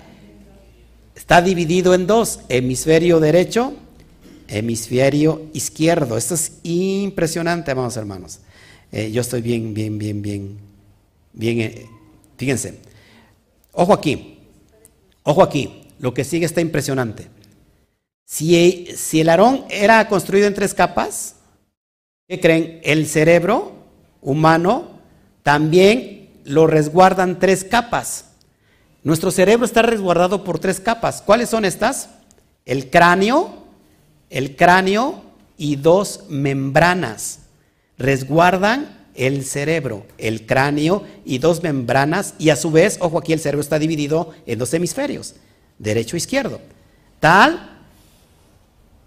[1.14, 3.74] está dividido en dos, hemisferio derecho,
[4.48, 6.16] hemisferio izquierdo.
[6.16, 8.40] Esto es impresionante, amados hermanos.
[8.90, 10.58] Eh, yo estoy bien, bien, bien, bien,
[11.32, 11.60] bien.
[11.60, 11.86] Eh,
[12.36, 12.78] fíjense.
[13.72, 14.38] Ojo aquí,
[15.22, 15.82] ojo aquí.
[16.00, 17.28] Lo que sigue está impresionante.
[18.30, 21.36] Si, el Aarón era construido en tres capas,
[22.28, 22.78] ¿qué creen?
[22.84, 23.72] El cerebro
[24.20, 25.00] humano
[25.42, 28.26] también lo resguardan tres capas.
[29.02, 31.22] Nuestro cerebro está resguardado por tres capas.
[31.22, 32.10] ¿Cuáles son estas?
[32.66, 33.64] El cráneo,
[34.28, 35.22] el cráneo
[35.56, 37.38] y dos membranas.
[37.96, 42.34] Resguardan el cerebro, el cráneo y dos membranas.
[42.38, 45.34] Y a su vez, ojo aquí, el cerebro está dividido en dos hemisferios,
[45.78, 46.60] derecho e izquierdo.
[47.20, 47.77] Tal,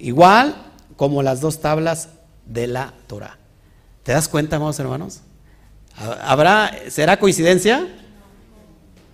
[0.02, 0.56] igual
[0.96, 2.10] como las dos tablas
[2.46, 3.38] de la Torah.
[4.04, 5.22] ¿Te das cuenta, amados hermanos?
[5.96, 7.88] ¿Habrá, ¿Será coincidencia?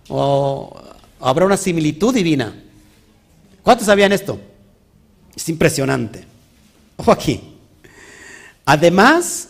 [0.08, 0.80] ¿O
[1.20, 2.56] habrá una similitud divina?
[3.64, 4.40] ¿Cuántos sabían esto?
[5.36, 6.26] Es impresionante.
[6.96, 7.56] Ojo aquí.
[8.66, 9.50] Además,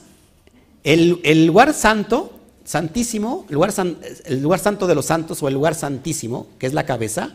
[0.83, 3.73] el, lugar santo, santísimo, lugar,
[4.25, 7.31] el lugar santo de los santos o el lugar santísimo, que es la cabeza,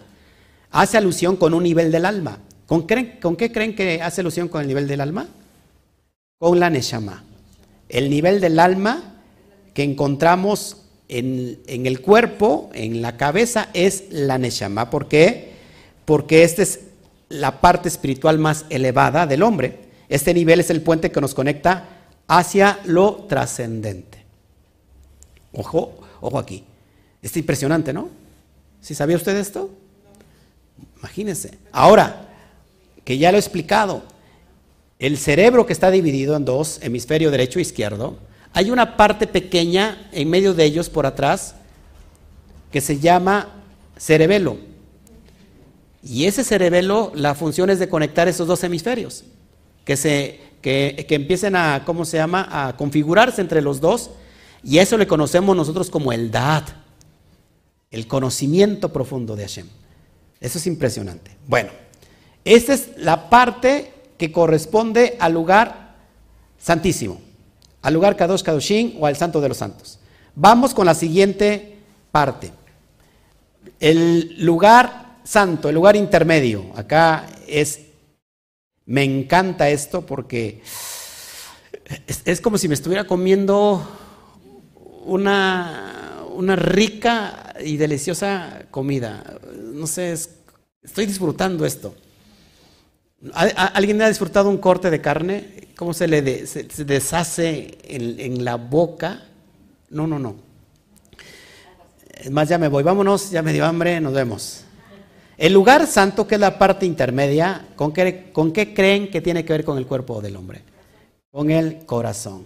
[0.70, 2.38] hace alusión con un nivel del alma.
[2.72, 2.86] ¿Con,
[3.20, 5.28] ¿Con, qué creen que hace alusión con el nivel del alma?
[6.38, 7.22] Con la Neshama.
[7.90, 9.20] El nivel del alma
[9.74, 14.88] que encontramos en, el cuerpo, en la cabeza, es la Neshama.
[14.88, 15.52] ¿Por qué?
[16.06, 16.80] Porque esta es
[17.28, 19.80] la parte espiritual más elevada del hombre.
[20.08, 24.24] Este nivel es el puente que nos conecta hacia lo trascendente.
[25.52, 26.64] Ojo, ojo aquí.
[27.20, 28.08] Es impresionante, ¿no?
[28.80, 29.68] ¿Sí sabía usted esto?
[30.96, 31.58] Imagínense.
[31.70, 32.30] Ahora,
[33.04, 34.02] que ya lo he explicado,
[34.98, 38.18] el cerebro que está dividido en dos, hemisferio derecho e izquierdo,
[38.52, 41.56] hay una parte pequeña en medio de ellos por atrás
[42.70, 43.48] que se llama
[43.96, 44.58] cerebelo.
[46.04, 49.24] Y ese cerebelo, la función es de conectar esos dos hemisferios,
[49.84, 54.10] que, se, que, que empiecen a, ¿cómo se llama?, a configurarse entre los dos,
[54.62, 56.64] y eso le conocemos nosotros como el Dad,
[57.90, 59.66] el conocimiento profundo de Hashem.
[60.40, 61.36] Eso es impresionante.
[61.46, 61.70] Bueno,
[62.44, 65.94] esta es la parte que corresponde al lugar
[66.58, 67.20] santísimo,
[67.82, 69.98] al lugar Kadosh Kadoshin o al Santo de los Santos.
[70.34, 71.78] Vamos con la siguiente
[72.10, 72.52] parte.
[73.78, 76.66] El lugar santo, el lugar intermedio.
[76.74, 77.80] Acá es,
[78.86, 80.62] me encanta esto porque
[82.24, 83.86] es, como si me estuviera comiendo
[85.04, 89.38] una, una rica y deliciosa comida.
[89.56, 90.12] No sé,
[90.82, 91.94] estoy disfrutando esto.
[93.34, 95.68] ¿Alguien ha disfrutado un corte de carne?
[95.76, 99.22] ¿Cómo se le deshace en, la boca?
[99.90, 100.36] No, no, no.
[102.14, 102.82] Es más, ya me voy.
[102.82, 104.64] Vámonos, ya me dio hambre, nos vemos.
[105.38, 109.44] El lugar santo, que es la parte intermedia, ¿con qué, ¿con qué creen que tiene
[109.44, 110.62] que ver con el cuerpo del hombre?
[111.30, 112.44] Con el corazón.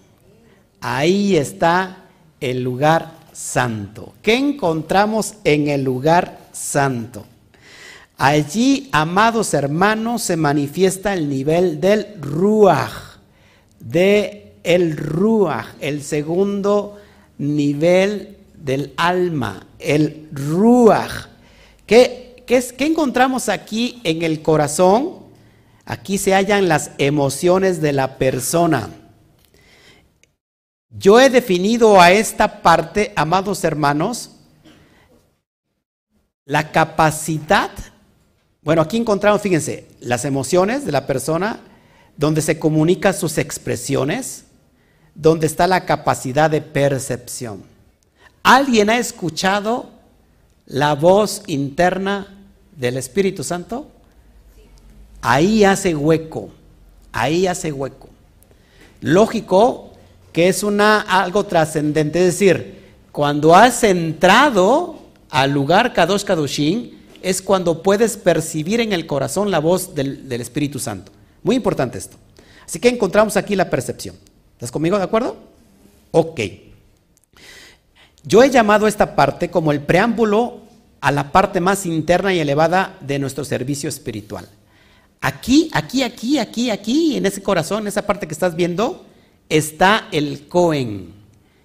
[0.79, 2.05] Ahí está
[2.39, 4.13] el lugar santo.
[4.21, 7.25] ¿Qué encontramos en el lugar santo?
[8.17, 13.19] Allí, amados hermanos, se manifiesta el nivel del ruach,
[13.79, 16.97] de el ruach, el segundo
[17.37, 21.27] nivel del alma, el ruach.
[21.85, 25.19] ¿Qué, qué, es, ¿Qué encontramos aquí en el corazón?
[25.85, 28.89] Aquí se hallan las emociones de la persona.
[30.89, 34.31] Yo he definido a esta parte, amados hermanos,
[36.45, 37.69] la capacidad,
[38.67, 41.61] bueno, aquí encontramos, fíjense, las emociones de la persona,
[42.17, 44.43] donde se comunican sus expresiones,
[45.15, 47.63] donde está la capacidad de percepción.
[48.43, 49.89] ¿Alguien ha escuchado
[50.65, 52.27] la voz interna
[52.75, 53.87] del Espíritu Santo?
[55.21, 56.49] Ahí hace hueco,
[57.13, 58.09] ahí hace hueco.
[58.99, 59.93] Lógico,
[60.33, 62.19] que es una, algo trascendente.
[62.19, 64.99] Es decir, cuando has entrado
[65.29, 70.79] al lugar Kadosh Kadoshin, es cuando puedes percibir en el corazón la voz del, Espíritu
[70.79, 71.11] Santo.
[71.43, 72.17] Muy importante esto.
[72.65, 74.15] Así que encontramos aquí la percepción.
[74.53, 75.37] ¿Estás conmigo de acuerdo?
[76.11, 76.41] Ok.
[78.23, 80.61] Yo he llamado esta parte como el preámbulo
[80.99, 84.47] a la parte más interna y elevada de nuestro servicio espiritual.
[85.21, 89.05] Aquí, aquí, aquí, aquí, aquí, en ese corazón, en esa parte que estás viendo,
[89.49, 91.13] está el Cohen,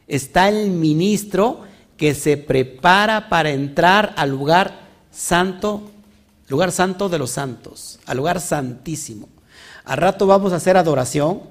[0.06, 1.62] está el ministro
[1.96, 4.81] que se prepara para entrar al lugar
[5.12, 5.90] santo,
[6.48, 9.28] lugar santo de los santos, al lugar santísimo.
[9.84, 11.42] Al rato vamos a hacer adoración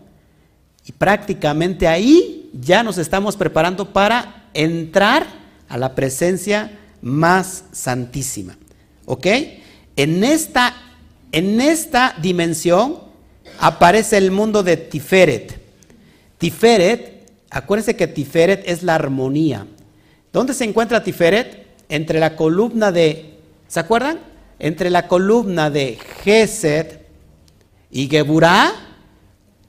[0.86, 5.26] y prácticamente ahí ya nos estamos preparando para entrar
[5.70, 8.58] a la presencia más santísima.
[9.06, 9.28] ¿Ok?
[9.96, 10.76] En esta,
[11.32, 13.00] en esta dimensión
[13.60, 15.60] aparece el mundo de Tiferet.
[16.38, 19.68] Tiferet, acuérdense que Tiferet es la armonía.
[20.34, 21.68] ¿Dónde se encuentra Tiferet?
[21.90, 23.41] Entre la columna de,
[23.72, 24.20] ¿se acuerdan?
[24.60, 27.00] Entre la columna de Gesed
[27.90, 28.70] y Geburah,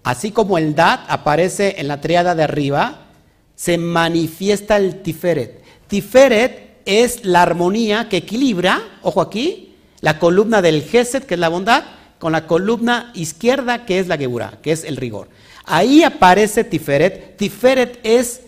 [0.02, 3.06] así como el Dat aparece en la triada de arriba,
[3.54, 5.62] se manifiesta el Tiferet.
[5.86, 11.48] Tiferet es la armonía que equilibra, ojo aquí, la columna del Gesed, que es la
[11.48, 11.84] bondad,
[12.18, 15.28] con la columna izquierda, que es la Geburah, que es el rigor.
[15.64, 17.36] Ahí aparece Tiferet.
[17.36, 18.40] Tiferet es,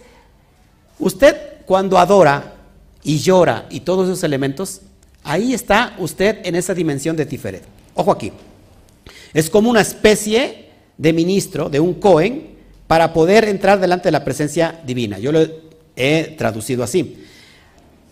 [0.98, 2.54] usted cuando adora
[3.04, 4.80] y llora y todos esos elementos,
[5.24, 7.64] ahí está usted en esa dimensión de Tiferet.
[7.94, 8.32] Ojo aquí.
[9.32, 12.54] Es como una especie de ministro, de un Cohen,
[12.86, 15.18] para poder entrar delante de la presencia divina.
[15.18, 15.44] Yo lo
[15.96, 17.24] he traducido así.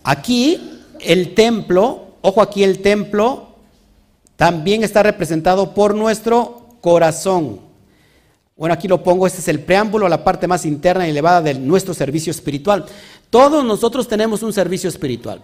[0.03, 3.55] Aquí el templo, ojo aquí el templo,
[4.35, 7.61] también está representado por nuestro corazón.
[8.55, 11.53] Bueno, aquí lo pongo, este es el preámbulo, la parte más interna y elevada de
[11.55, 12.85] nuestro servicio espiritual.
[13.29, 15.41] Todos nosotros tenemos un servicio espiritual.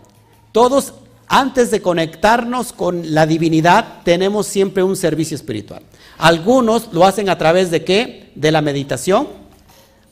[0.52, 0.94] Todos,
[1.30, 5.84] antes de conectarnos con la divinidad, tenemos siempre un servicio espiritual.
[6.18, 8.32] Algunos lo hacen a través de qué?
[8.36, 9.28] De la meditación,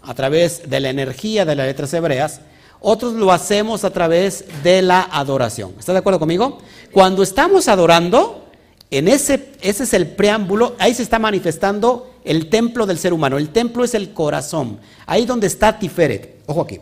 [0.04, 2.42] a través de la energía de las letras hebreas.
[2.80, 5.74] Otros lo hacemos a través de la adoración.
[5.80, 6.60] ¿Estás de acuerdo conmigo?
[6.92, 8.44] Cuando estamos adorando,
[8.90, 13.38] En ese, ese es el preámbulo, ahí se está manifestando el templo del ser humano.
[13.38, 14.80] El templo es el corazón.
[15.06, 16.38] Ahí donde está Tiferet.
[16.46, 16.80] Ojo aquí.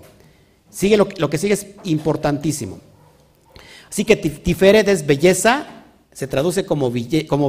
[0.70, 2.80] Sigue lo, lo que sigue es importantísimo.
[3.90, 5.68] Así que Tiferet es belleza,
[6.12, 6.90] se traduce como,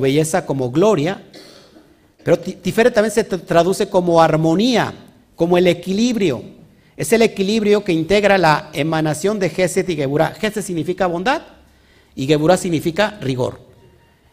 [0.01, 1.23] belleza, como gloria.
[2.23, 4.93] Pero Tiferet también se traduce como armonía,
[5.35, 6.43] como el equilibrio.
[6.97, 10.35] Es el equilibrio que integra la emanación de Gesed y Geburah.
[10.35, 11.43] Gesed significa bondad
[12.15, 13.61] y Geburah significa rigor.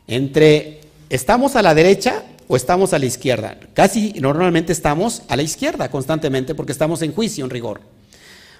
[0.07, 3.57] Entre estamos a la derecha o estamos a la izquierda.
[3.73, 7.81] Casi normalmente estamos a la izquierda constantemente porque estamos en juicio, en rigor.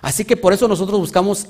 [0.02, 1.48] Así que por eso nosotros buscamos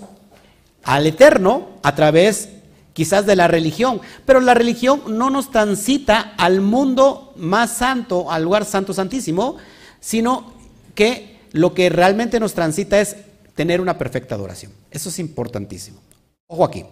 [0.84, 2.50] al eterno a través
[2.94, 8.44] quizás de la religión, pero la religión no nos transita al mundo más santo, al
[8.44, 9.58] lugar santo santísimo,
[10.00, 10.54] sino
[10.94, 13.16] que lo que realmente nos transita es
[13.56, 14.72] tener una perfecta adoración.
[14.92, 16.00] Eso es importantísimo.
[16.48, 16.86] Ojo aquí.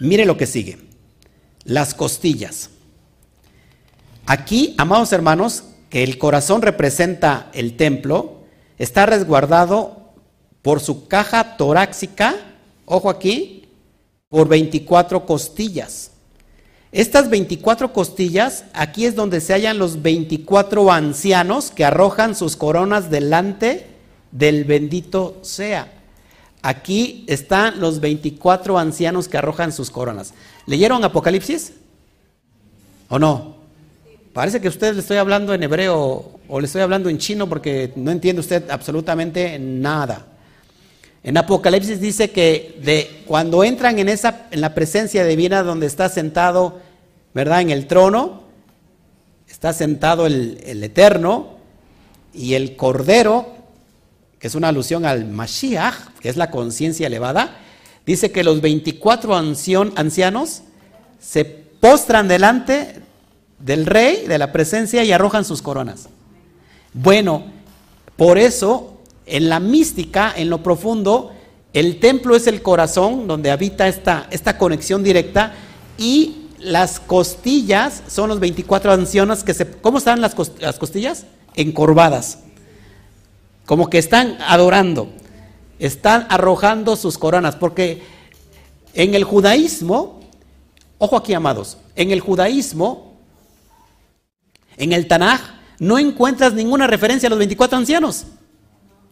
[0.00, 0.78] Mire lo que sigue.
[1.64, 2.70] Las costillas.
[4.26, 8.42] Aquí, amados hermanos, que el corazón representa el templo,
[8.76, 10.12] está resguardado
[10.62, 12.34] por su caja torácica,
[12.88, 13.68] ojo aquí,
[14.28, 16.10] por 24 costillas.
[16.90, 23.10] Estas 24 costillas, aquí es donde se hallan los 24 ancianos que arrojan sus coronas
[23.10, 23.86] delante
[24.32, 25.92] del bendito sea.
[26.62, 30.32] Aquí están los 24 ancianos que arrojan sus coronas.
[30.66, 31.74] ¿Leyeron Apocalipsis?
[33.08, 33.56] ¿O no?
[34.32, 37.92] Parece que usted le estoy hablando en hebreo o le estoy hablando en chino porque
[37.96, 40.26] no entiende usted absolutamente nada.
[41.22, 46.08] En Apocalipsis dice que de cuando entran en esa en la presencia divina donde está
[46.08, 46.80] sentado,
[47.34, 47.60] ¿verdad?
[47.60, 48.42] En el trono
[49.48, 51.58] está sentado el, el Eterno
[52.32, 53.48] y el Cordero,
[54.38, 57.56] que es una alusión al Mashiach, que es la conciencia elevada,
[58.06, 60.62] dice que los 24 ancianos
[61.20, 63.02] se postran delante
[63.58, 66.08] del rey, de la presencia y arrojan sus coronas.
[66.94, 67.44] Bueno,
[68.16, 68.97] por eso
[69.30, 71.32] en la mística, en lo profundo,
[71.72, 75.54] el templo es el corazón donde habita esta, esta conexión directa
[75.98, 79.70] y las costillas son los 24 ancianos que se...
[79.70, 81.26] ¿Cómo están las, las costillas?
[81.54, 82.40] Encorvadas.
[83.66, 85.10] Como que están adorando.
[85.78, 87.54] Están arrojando sus coronas.
[87.54, 88.02] Porque
[88.94, 90.20] en el judaísmo,
[90.98, 93.14] ojo aquí amados, en el judaísmo,
[94.76, 95.40] en el Tanaj,
[95.78, 98.26] no encuentras ninguna referencia a los 24 ancianos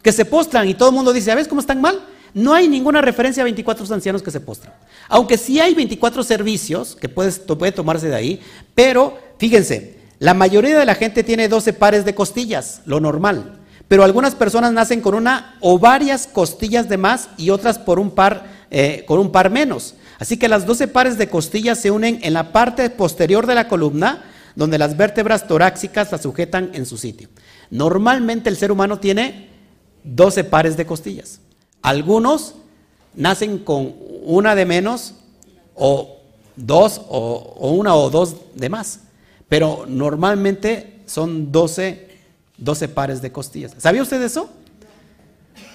[0.02, 2.00] que se postran y todo el mundo dice, ¿ves cómo están mal?
[2.34, 4.74] No hay ninguna referencia a 24 ancianos que se postran.
[5.08, 8.40] Aunque sí hay 24 servicios que puedes, puede tomarse de ahí,
[8.74, 13.58] pero fíjense, la mayoría de la gente tiene 12 pares de costillas, lo normal.
[13.88, 18.10] Pero algunas personas nacen con una o varias costillas de más y otras por un
[18.10, 19.94] par, eh, con un par menos.
[20.18, 23.68] Así que las 12 pares de costillas se unen en la parte posterior de la
[23.68, 24.24] columna,
[24.54, 27.28] donde las vértebras torácicas la sujetan en su sitio.
[27.70, 29.45] Normalmente el ser humano tiene
[30.06, 31.40] 12 pares de costillas.
[31.82, 32.54] Algunos
[33.14, 33.94] nacen con
[34.24, 35.14] una de menos
[35.74, 36.16] o
[36.56, 39.00] dos o, una o dos de más,
[39.48, 42.08] pero normalmente son 12,
[42.58, 43.74] 12 pares de costillas.
[43.78, 44.48] ¿Sabía usted eso?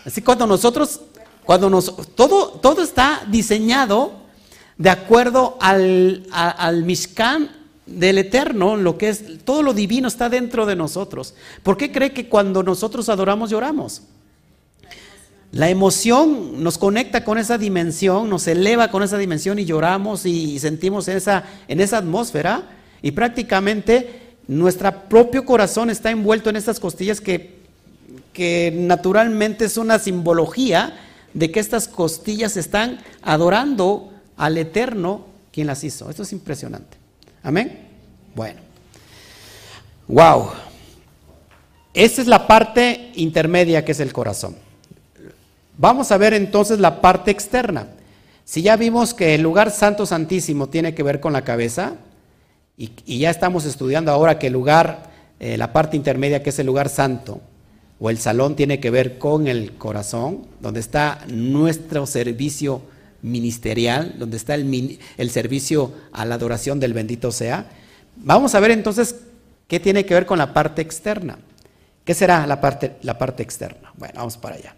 [0.06, 1.02] Así cuando nosotros,
[1.46, 4.14] cuando nos, todo, todo está diseñado
[4.78, 7.52] de acuerdo al, al Mishkan
[7.86, 11.36] del eterno, lo que es, todo lo divino está dentro de nosotros.
[11.62, 14.04] ¿Por qué cree que cuando nosotros adoramos lloramos?
[15.52, 20.60] La emoción nos conecta con esa dimensión, nos eleva con esa dimensión y lloramos y
[20.60, 22.70] sentimos esa, en esa atmósfera
[23.02, 27.60] y prácticamente nuestro propio corazón está envuelto en estas costillas que,
[28.32, 30.98] que naturalmente es una simbología
[31.34, 36.10] de que estas costillas están adorando al Eterno quien las hizo.
[36.10, 36.98] Esto es impresionante.
[37.44, 37.88] Amén.
[38.36, 38.62] Bueno.
[40.08, 40.52] Wow.
[41.94, 44.71] Esta es la parte intermedia que es el corazón.
[45.82, 47.88] Vamos a ver entonces la parte externa.
[48.46, 51.96] Si ya vimos que el lugar santo santísimo tiene que ver con la cabeza,
[52.78, 55.10] y, ya estamos estudiando ahora que el lugar,
[55.40, 57.42] eh, la parte intermedia que es el lugar santo,
[58.00, 62.84] o el salón tiene que ver con el corazón, donde está nuestro servicio
[63.24, 67.66] ministerial, donde está el, el servicio a la adoración del bendito sea.
[68.18, 69.16] Vamos a ver entonces
[69.68, 71.40] qué tiene que ver con la parte externa.
[72.06, 73.92] ¿Qué será la parte, la parte externa?
[73.98, 74.76] Bueno, vamos para allá.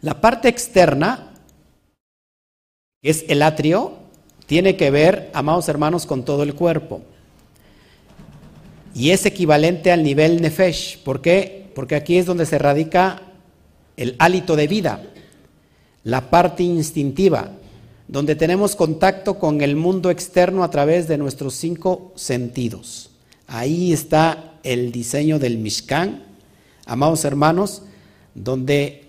[0.00, 1.32] La parte externa,
[3.02, 3.94] que es el atrio,
[4.46, 7.02] tiene que ver, amados hermanos, con todo el cuerpo.
[8.94, 11.02] Y es equivalente al nivel nefesh.
[11.02, 11.70] ¿Por qué?
[11.74, 13.22] Porque aquí es donde se radica
[13.96, 15.02] el hálito de vida,
[16.04, 17.50] la parte instintiva,
[18.06, 23.10] donde tenemos contacto con el mundo externo a través de nuestros cinco sentidos.
[23.46, 26.22] Ahí está el diseño del Mishkan,
[26.86, 27.82] amados hermanos,
[28.34, 29.07] donde,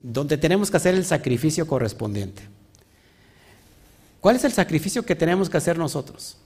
[0.00, 2.42] donde tenemos que hacer el sacrificio correspondiente.
[4.20, 6.36] ¿Cuál es el sacrificio que tenemos que hacer nosotros?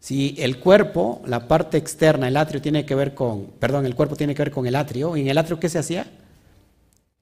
[0.00, 4.16] Si el cuerpo, la parte externa, el atrio tiene que ver con, perdón, el cuerpo
[4.16, 6.10] tiene que ver con el atrio, ¿y en el atrio qué se hacía?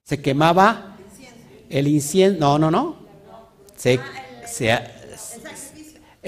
[0.04, 0.96] Se quemaba
[1.68, 2.96] el incienso, no, no, no.
[3.76, 4.00] Se,
[4.46, 4.78] se,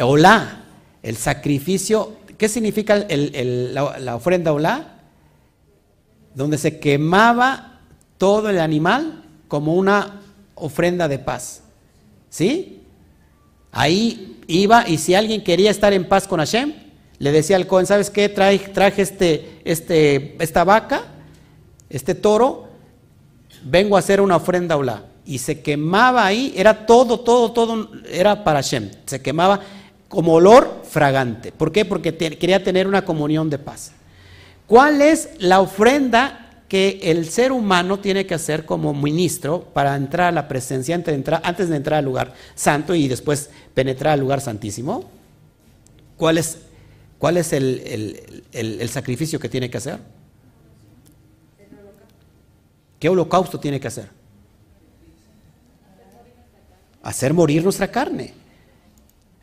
[0.03, 0.65] Olá,
[1.03, 4.99] el sacrificio, ¿qué significa la, la, ofrenda olá?
[6.35, 7.70] Donde se quemaba
[8.21, 10.21] todo el animal como una
[10.55, 11.63] ofrenda de paz.
[12.29, 12.83] ¿Sí?
[13.73, 16.75] Ahí iba y si alguien quería estar en paz con Hashem,
[17.19, 18.29] le decía al Cohen, ¿sabes qué?
[18.29, 21.05] Traje, traje este, este, esta vaca,
[21.89, 22.69] este toro,
[23.65, 28.45] vengo a hacer una ofrenda a Y se quemaba ahí, era todo, todo, todo, era
[28.45, 28.91] para Hashem.
[29.07, 29.61] Se quemaba
[30.09, 31.53] como olor fragante.
[31.53, 31.87] ¿Por qué?
[31.87, 33.93] Porque quería tener una comunión de paz.
[34.67, 40.29] ¿Cuál es la ofrenda que el ser humano tiene que hacer como ministro para entrar
[40.29, 45.11] a la presencia, antes de entrar, al lugar santo y después penetrar al lugar santísimo?
[46.17, 46.59] ¿Cuál es,
[47.19, 49.99] cuál es el, sacrificio que tiene que hacer?
[53.01, 54.09] ¿Qué holocausto tiene que hacer?
[57.03, 58.33] Hacer morir nuestra carne.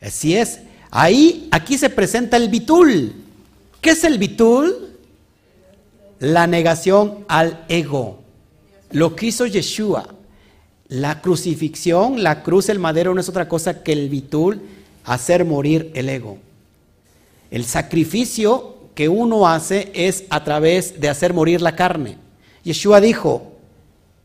[0.00, 0.60] Así es.
[0.90, 3.12] Ahí, aquí se presenta el bitul.
[3.82, 4.97] ¿Qué es el bitul?
[6.20, 8.20] La negación al ego.
[8.90, 10.14] Lo que hizo Yeshua,
[10.88, 14.62] la crucifixión, la cruz, el madero no es otra cosa que el bitul,
[15.04, 16.38] hacer morir el ego.
[17.50, 22.16] El sacrificio que uno hace es a través de hacer morir la carne.
[22.64, 23.52] Yeshua dijo,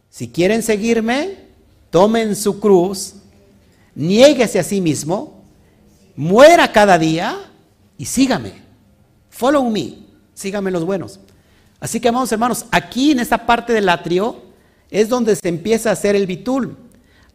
[0.10, 1.38] si quieren seguirme,
[1.90, 3.16] tomen su cruz,
[3.96, 5.44] niéguese a sí mismo,
[6.16, 7.38] muera cada día
[7.98, 8.54] y sígame.
[9.30, 9.96] Follow me,
[10.34, 11.20] sígame los buenos.
[11.84, 14.38] Así que, amados hermanos, aquí en esta parte del atrio
[14.90, 16.78] es donde se empieza a hacer el bitul.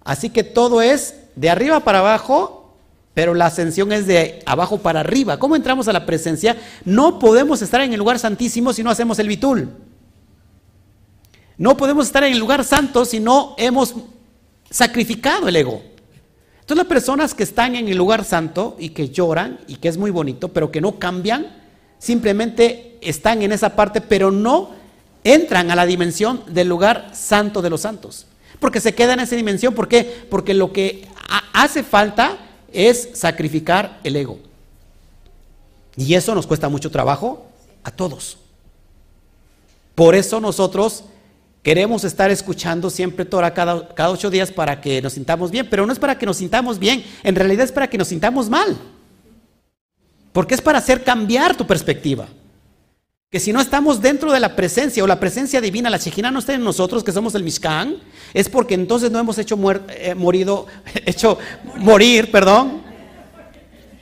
[0.02, 2.74] Así que todo es de arriba para abajo,
[3.12, 5.38] pero la ascensión es de abajo para arriba.
[5.38, 6.56] ¿Cómo entramos a la presencia?
[6.86, 9.68] No podemos estar en el lugar santísimo si no hacemos el bitul.
[11.58, 13.96] No podemos estar en el lugar santo si no hemos
[14.70, 15.82] sacrificado el ego.
[16.60, 19.98] Entonces las personas que están en el lugar santo y que lloran y que es
[19.98, 21.67] muy bonito, pero que no cambian,
[21.98, 24.70] simplemente están en esa parte, pero no
[25.24, 28.26] entran a la dimensión del lugar santo de los santos.
[28.60, 29.74] Porque se queda en esa dimensión.
[29.74, 30.26] ¿Por qué?
[30.30, 31.06] Porque lo que
[31.52, 32.38] hace falta
[32.72, 34.38] es sacrificar el ego.
[35.96, 37.46] Y eso nos cuesta mucho trabajo
[37.82, 38.38] a todos.
[39.94, 41.04] Por eso nosotros
[41.62, 45.84] queremos estar escuchando siempre Torah cada, cada ocho días para que nos sintamos bien, pero
[45.86, 48.78] no es para que nos sintamos bien, en realidad es para que nos sintamos mal.
[50.32, 52.28] Porque es para hacer cambiar tu perspectiva.
[53.30, 56.38] Que si no estamos dentro de la presencia o la presencia divina, la Shejina no
[56.38, 57.96] está en nosotros, que somos el Mishkan,
[58.32, 59.58] es porque entonces no hemos hecho
[59.90, 60.66] eh, morido,
[61.06, 61.38] hecho
[61.76, 62.82] morir, perdón.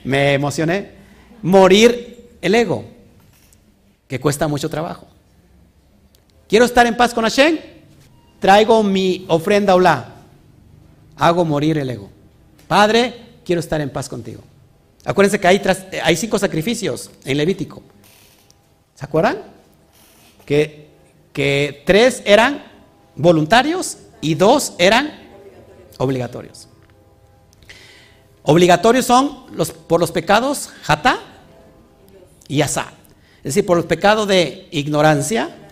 [0.05, 0.91] Me emocioné.
[1.41, 2.85] Morir el ego,
[4.07, 5.07] que cuesta mucho trabajo.
[6.47, 7.57] Quiero estar en paz con Hashem,
[8.39, 10.15] traigo mi ofrenda Olá,
[11.17, 12.09] hago morir el ego.
[12.67, 13.13] Padre,
[13.43, 14.41] quiero estar en paz contigo.
[15.07, 15.47] Acuérdense que
[16.03, 17.81] hay, cinco sacrificios en Levítico.
[18.93, 19.37] ¿Se acuerdan?
[20.45, 20.89] Que,
[21.85, 22.65] tres eran
[23.15, 25.13] voluntarios y dos eran
[25.97, 26.67] obligatorios.
[28.43, 29.45] Obligatorios son
[29.87, 31.19] por los pecados jata
[32.49, 32.91] y asá.
[33.37, 35.69] Es decir, por los pecados de ignorancia.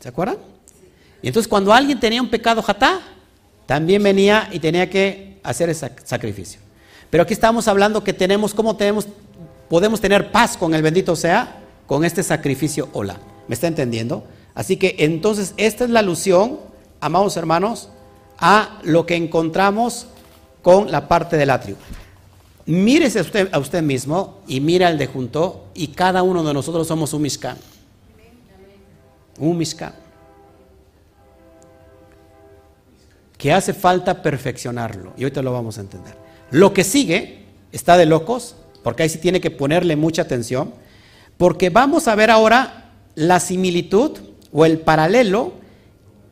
[0.00, 0.38] ¿Se acuerdan?
[1.20, 3.02] Y entonces cuando alguien tenía un pecado jata,
[3.66, 6.67] también venía y tenía que hacer ese sacrificio.
[7.10, 9.06] Pero aquí estamos hablando que tenemos, ¿cómo tenemos,
[9.68, 11.60] podemos tener paz con el bendito sea?
[11.86, 13.18] Con este sacrificio hola.
[13.46, 14.24] ¿Me está entendiendo?
[14.54, 16.58] Así que entonces esta es la alusión,
[17.00, 17.88] amados hermanos,
[18.38, 20.06] a lo que encontramos
[20.62, 21.76] con la parte del atrio.
[22.66, 26.52] Mírese a usted, a usted mismo y mira al de junto y cada uno de
[26.52, 27.56] nosotros somos un Mishkan.
[29.38, 29.94] Un Mishkan.
[33.38, 35.14] Que hace falta perfeccionarlo.
[35.16, 36.27] Y ahorita lo vamos a entender.
[36.50, 40.72] Lo que sigue está de locos, porque ahí sí tiene que ponerle mucha atención,
[41.36, 44.18] porque vamos a ver ahora la similitud
[44.52, 45.52] o el paralelo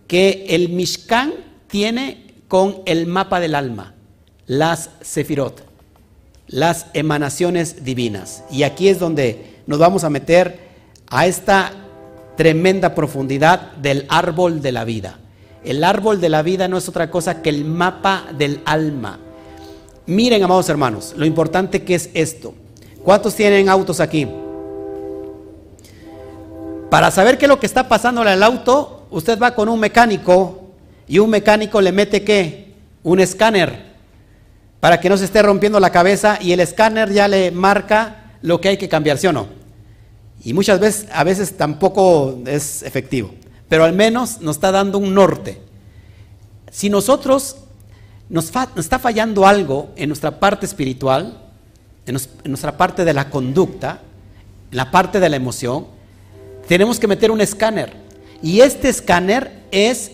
[0.06, 1.32] que el Mishkan
[1.66, 3.94] tiene con el mapa del alma,
[4.46, 5.64] las Sefirot,
[6.46, 8.44] las emanaciones divinas.
[8.50, 10.60] Y aquí es donde nos vamos a meter
[11.08, 11.72] a esta
[12.36, 15.18] tremenda profundidad del árbol de la vida.
[15.64, 19.18] El árbol de la vida no es otra cosa que el mapa del alma.
[20.06, 22.54] Miren, amados hermanos, lo importante que es esto.
[23.02, 24.28] ¿Cuántos tienen autos aquí?
[26.90, 29.80] Para saber qué es lo que está pasando en el auto, usted va con un
[29.80, 30.70] mecánico
[31.08, 32.74] y un mecánico le mete qué?
[33.02, 33.86] Un escáner
[34.78, 38.60] para que no se esté rompiendo la cabeza y el escáner ya le marca lo
[38.60, 39.48] que hay que cambiar, ¿sí o no?
[40.44, 43.32] Y muchas veces, a veces tampoco es efectivo,
[43.68, 45.60] pero al menos nos está dando un norte.
[46.70, 47.56] Si nosotros
[48.28, 51.38] nos, está fallando algo en nuestra parte espiritual,
[52.06, 54.00] en, nuestra parte de la conducta,
[54.70, 55.86] en la parte de la emoción,
[56.66, 57.92] tenemos que meter un escáner.
[58.42, 60.12] Y este escáner es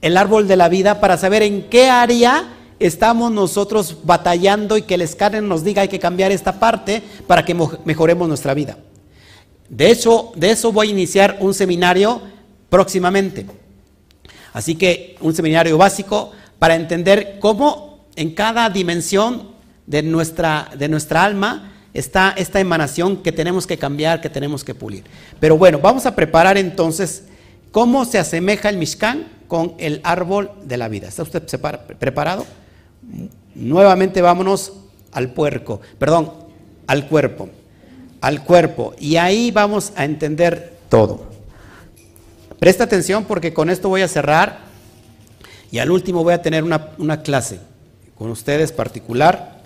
[0.00, 4.94] el árbol de la vida para saber en qué área estamos nosotros batallando y que
[4.94, 8.78] el escáner nos diga hay que cambiar esta parte para que mejoremos nuestra vida.
[9.68, 12.20] De hecho, de eso voy a iniciar un seminario
[12.68, 13.46] próximamente.
[14.52, 19.50] Así que un seminario básico para entender cómo en cada dimensión
[19.86, 24.74] de nuestra, de nuestra alma está esta emanación que tenemos que cambiar, que tenemos que
[24.74, 25.04] pulir.
[25.40, 27.24] Pero bueno, vamos a preparar entonces
[27.72, 31.08] cómo se asemeja el Mishkan con el árbol de la vida.
[31.08, 31.42] ¿Está usted
[31.98, 32.46] preparado?
[33.54, 34.72] Nuevamente vámonos
[35.12, 36.32] al puerco, perdón,
[36.86, 37.48] al cuerpo,
[38.20, 38.94] al cuerpo.
[38.98, 41.26] Y ahí vamos a entender todo.
[42.58, 44.65] Presta atención porque con esto voy a cerrar
[45.70, 47.60] y al último voy a tener una, clase
[48.16, 49.62] con ustedes particular.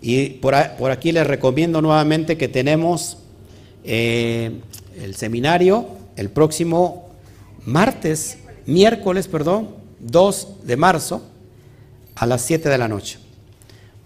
[0.00, 3.18] Y por, aquí les recomiendo nuevamente que tenemos
[3.84, 4.60] eh,
[5.00, 7.10] el seminario el próximo
[7.64, 9.68] martes, miércoles, perdón,
[10.00, 11.22] 2 de marzo
[12.14, 13.18] a las 7 de la noche.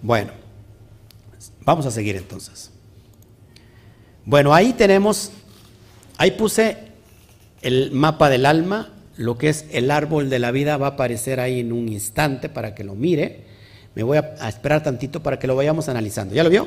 [0.03, 0.33] Bueno,
[1.65, 2.71] vamos a seguir entonces.
[4.25, 5.31] Bueno, ahí tenemos,
[6.19, 6.77] ahí puse
[7.63, 11.41] el mapa del alma, lo que es el árbol de la vida va a aparecer
[11.41, 13.45] ahí en un instante para que lo mire.
[13.95, 16.35] Me voy a, esperar tantito para que lo vayamos analizando.
[16.35, 16.67] ¿Ya lo vio?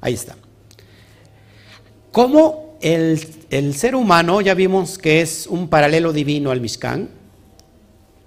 [0.00, 0.36] Ahí está.
[2.12, 3.20] Como el,
[3.50, 7.08] el, ser humano, ya vimos que es un paralelo divino al Mishkan,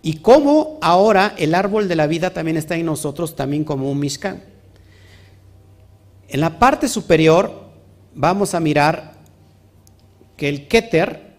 [0.01, 3.97] y cómo ahora el árbol de la vida también está en nosotros, también como un
[3.97, 4.43] Mishkan.
[6.27, 7.69] En la parte superior
[8.13, 9.13] vamos a mirar
[10.35, 11.32] que el Keter,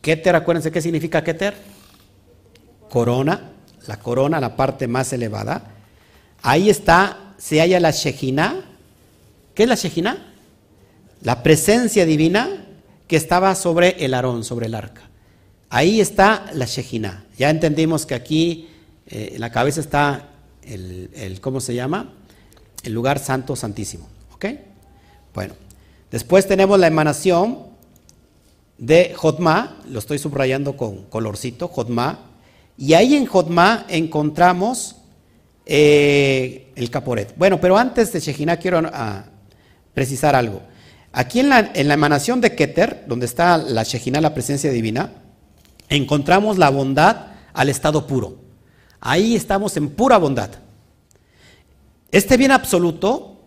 [0.00, 1.54] Keter, acuérdense qué significa Keter.
[2.88, 3.52] Corona,
[3.86, 5.72] la corona, la parte más elevada.
[6.42, 8.64] Ahí está, se halla la Shejina.
[9.54, 10.32] ¿Qué es la Shejina?
[11.22, 12.66] La presencia divina
[13.06, 15.02] que estaba sobre el Aarón, sobre el arca.
[15.70, 17.24] Ahí está la Shejina.
[17.36, 18.68] Ya entendimos que aquí
[19.06, 20.28] eh, en la cabeza está
[20.62, 22.12] el, el, ¿cómo se llama?
[22.84, 24.08] El lugar santo, santísimo.
[24.32, 24.46] ¿Ok?
[25.34, 25.54] Bueno,
[26.10, 27.67] después tenemos la emanación
[28.78, 32.20] de Jotma, lo estoy subrayando con colorcito, Jotma,
[32.76, 34.96] y ahí en Jotma encontramos
[35.66, 37.34] eh, el Caporet.
[37.36, 39.24] Bueno, pero antes de Shejina quiero ah,
[39.92, 40.62] precisar algo.
[41.12, 45.12] Aquí en la, emanación de Keter, donde está la Shejina, la presencia divina,
[45.88, 48.36] encontramos la bondad al estado puro.
[49.00, 50.50] Ahí estamos en pura bondad.
[52.12, 53.40] Este bien absoluto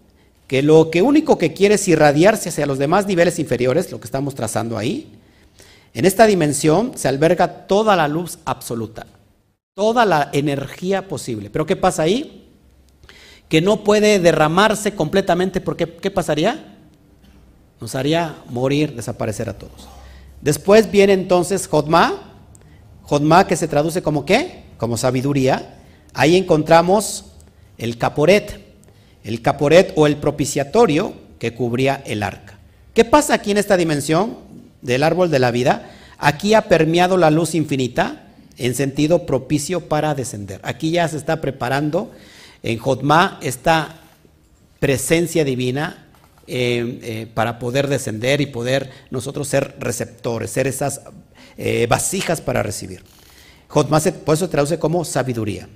[0.47, 4.05] que lo que único que quiere es irradiarse hacia los demás niveles inferiores, lo que
[4.05, 5.20] estamos trazando ahí,
[5.93, 9.07] en esta dimensión se alberga toda la luz absoluta,
[9.73, 11.49] toda la energía posible.
[11.49, 12.49] Pero ¿qué pasa ahí?
[13.49, 16.77] Que no puede derramarse completamente porque ¿qué pasaría?
[17.81, 19.87] Nos haría morir, desaparecer a todos.
[20.41, 22.31] Después viene entonces Jodma,
[23.03, 24.63] Jodma que se traduce como qué?
[24.77, 25.77] Como sabiduría.
[26.13, 27.25] Ahí encontramos
[27.77, 28.61] el caporet,
[29.23, 32.59] el caporet o el propiciatorio que cubría el arca.
[32.93, 34.50] ¿Qué pasa aquí en esta dimensión
[34.81, 35.91] del árbol de la vida?
[36.17, 38.27] Aquí ha permeado la luz infinita
[38.57, 40.61] en sentido propicio para descender.
[40.63, 42.11] Aquí ya se está preparando
[42.63, 43.97] en Jotma esta
[44.79, 46.07] presencia divina
[46.47, 51.01] eh, eh, para poder descender y poder nosotros ser receptores, ser esas
[51.57, 53.03] eh, vasijas para recibir.
[53.67, 55.69] Jotma por eso se traduce como sabiduría.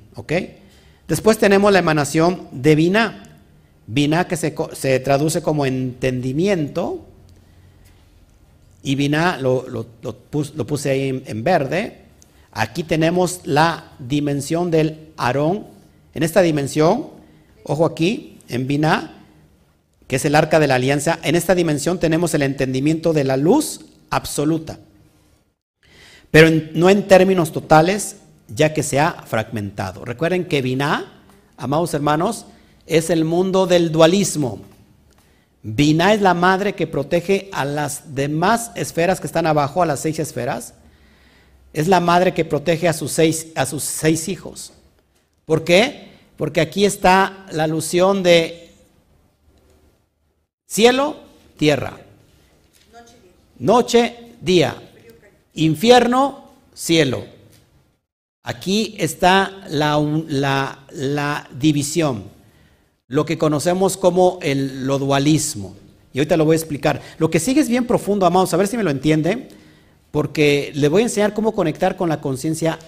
[1.08, 3.40] Después tenemos la emanación de Vina.
[3.88, 7.06] Vina que se, traduce como entendimiento.
[8.86, 9.88] Y Vina lo,
[10.30, 12.02] puse ahí en, verde.
[12.52, 15.66] Aquí tenemos la dimensión del Aarón.
[16.14, 17.08] En esta dimensión,
[17.64, 19.24] ojo aquí, en Vina,
[20.06, 23.38] que es el arca de la alianza, en esta dimensión tenemos el entendimiento de la
[23.38, 23.82] luz
[24.12, 24.78] absoluta.
[26.30, 28.18] Pero no en términos totales,
[28.48, 30.06] ya que se ha fragmentado.
[30.06, 31.24] Recuerden que Vina,
[31.58, 32.46] amados hermanos,
[32.86, 34.62] es el mundo del dualismo.
[35.68, 40.00] Binah es la madre que protege a las demás esferas que están abajo, a las
[40.00, 40.76] seis esferas.
[41.74, 44.74] es la madre que protege a sus seis, a sus seis hijos.
[45.44, 46.12] ¿Por qué?
[46.38, 48.72] Porque aquí está la alusión de
[50.68, 51.18] cielo,
[51.58, 51.98] tierra.
[53.58, 54.80] Noche, día.
[55.56, 57.26] Infierno, cielo.
[58.44, 62.26] Aquí está la, la, división,
[63.08, 65.76] lo que conocemos como el, lo dualismo.
[66.14, 67.02] Y ahorita lo voy a explicar.
[67.18, 69.50] Lo que sigue es bien profundo, amados, a ver si me lo entiende,
[70.12, 72.80] porque le voy a enseñar cómo conectar con la conciencia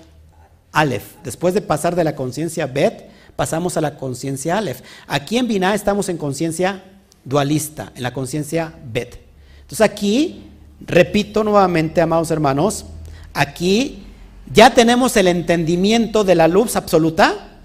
[0.71, 1.15] Aleph.
[1.23, 4.81] Después de pasar de la conciencia Bet, pasamos a la conciencia Aleph.
[5.07, 6.83] Aquí en Binah estamos en conciencia
[7.25, 9.19] dualista, en la conciencia Bet.
[9.61, 10.45] Entonces aquí,
[10.79, 12.85] repito nuevamente, amados hermanos,
[13.33, 14.05] aquí
[14.53, 17.56] ya tenemos el entendimiento de la luz absoluta,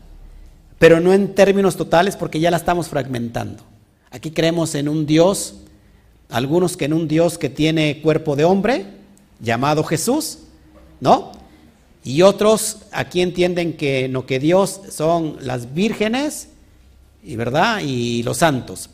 [0.83, 3.63] pero no en términos totales porque ya la estamos fragmentando.
[4.11, 5.55] Aquí creemos en un Dios,
[6.29, 8.87] algunos que en un Dios que tiene cuerpo de hombre,
[9.39, 10.39] llamado Jesús,
[10.99, 11.31] ¿no?
[12.03, 16.49] Y otros aquí entienden que no que Dios son las vírgenes
[17.23, 18.91] y verdad y los santos.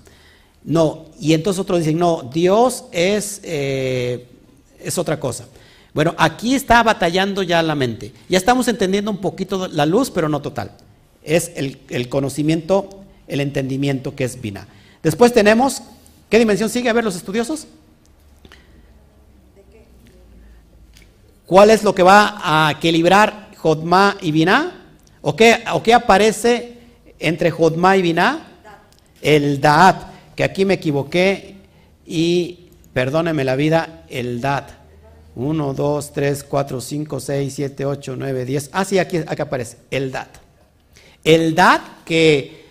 [0.64, 4.26] No, y entonces otros dicen no, Dios es eh,
[4.78, 5.46] es otra cosa.
[5.94, 8.12] Bueno, aquí está batallando ya la mente.
[8.28, 10.72] Ya estamos entendiendo un poquito la luz, pero no total.
[11.28, 14.66] Es el, conocimiento, el entendimiento que es Vina.
[15.02, 15.82] Después tenemos,
[16.28, 16.88] ¿qué dimensión sigue?
[16.88, 17.66] A ver los estudiosos.
[21.46, 24.86] ¿Cuál es lo que va a equilibrar Jodma y Vina?
[25.22, 26.78] ¿O qué, ¿O qué aparece
[27.18, 28.46] entre Jodma y Vina?
[29.22, 30.02] El Daat,
[30.34, 31.56] que aquí me equivoqué
[32.06, 34.78] y perdóneme la vida, el Daat.
[35.38, 38.70] 1, 2, 3, 4, 5, 6, 7, 8, 9, 10.
[38.72, 39.76] Ah, sí, aquí, aquí aparece.
[39.88, 40.47] El DAT.
[41.24, 42.66] El DAT que...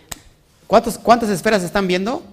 [0.68, 2.24] ¿Cuántas esferas están viendo?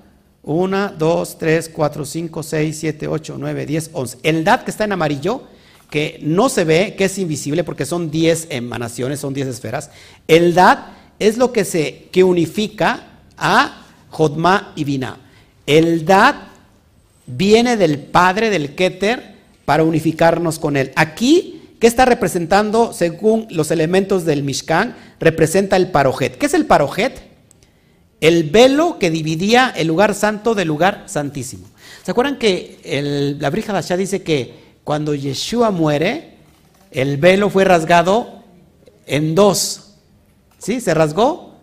[0.43, 4.19] 1, 2, 3, 4, 5, 6, 7, 8, 9, 10, 11.
[4.23, 5.43] El DAT que está en amarillo,
[5.91, 9.91] que no se ve, que es invisible porque son 10 emanaciones, son 10 esferas.
[10.27, 10.89] El DAT
[11.19, 13.07] es lo que se que unifica
[13.37, 15.19] a Jodma y Binah.
[15.67, 16.37] El DAT
[17.27, 19.35] viene del padre del Keter
[19.65, 20.93] para unificarnos con Él.
[20.97, 24.97] Aquí, ¿qué está representando según los elementos del Mishkan?
[25.21, 26.37] Representa el parojet.
[26.37, 27.23] ¿Qué es el parojet?
[28.21, 31.67] El velo que dividía el lugar santo del lugar santísimo.
[32.03, 36.37] ¿Se acuerdan que la Brija dice que cuando Yeshua muere,
[36.91, 38.45] el velo fue rasgado
[39.07, 39.95] en dos?
[40.59, 40.81] ¿Sí?
[40.81, 41.55] ¿Se rasgó?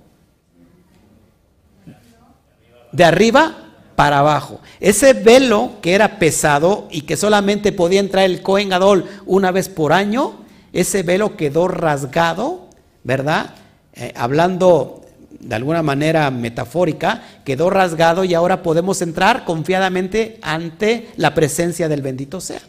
[2.91, 4.60] De arriba para abajo.
[4.80, 9.70] Ese velo que era pesado y que solamente podía entrar el Cohen Gadol una vez
[9.70, 10.42] por año,
[10.74, 12.68] ese velo quedó rasgado,
[13.04, 13.56] ¿verdad?
[13.94, 15.02] Eh, hablando
[15.42, 22.02] de alguna manera metafórica, quedó rasgado y ahora podemos entrar confiadamente ante la presencia del
[22.02, 22.62] bendito sea.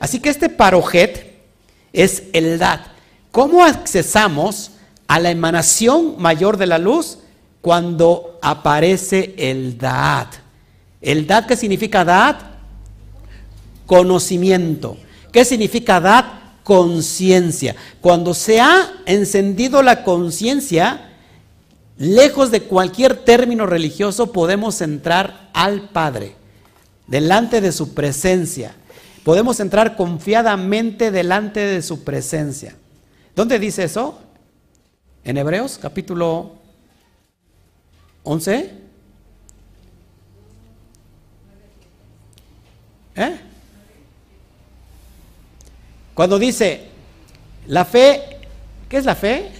[0.00, 1.38] Así que este parojet
[1.92, 2.80] es el dat.
[3.30, 4.72] ¿Cómo accesamos
[5.06, 7.18] a la emanación mayor de la luz?
[7.60, 10.47] Cuando aparece el Daat.
[11.00, 12.36] El dad, ¿qué significa dad?
[13.86, 14.96] Conocimiento.
[15.32, 16.24] ¿Qué significa dad?
[16.64, 17.76] Conciencia.
[18.00, 21.12] Cuando se ha encendido la conciencia,
[21.96, 26.34] lejos de cualquier término religioso, podemos entrar al Padre,
[27.06, 28.74] delante de su presencia.
[29.24, 32.76] Podemos entrar confiadamente delante de su presencia.
[33.36, 34.18] ¿Dónde dice eso?
[35.24, 36.52] En Hebreos capítulo
[38.24, 38.87] 11.
[43.18, 43.36] ¿Eh?
[46.14, 46.88] Cuando dice,
[47.66, 48.38] la fe,
[48.88, 49.50] ¿qué es la fe?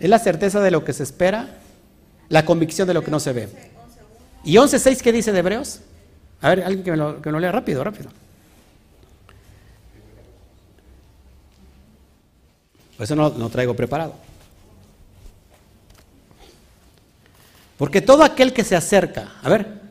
[0.00, 1.58] Es la certeza de lo que se espera,
[2.30, 3.48] la convicción de lo que no se ve.
[4.42, 5.80] ¿Y 11.6 qué dice de Hebreos?
[6.40, 8.10] A ver, alguien que me lo, lea rápido, rápido.
[12.96, 14.14] Pues eso no, no traigo preparado.
[17.76, 19.83] Porque todo aquel que se acerca, a ver,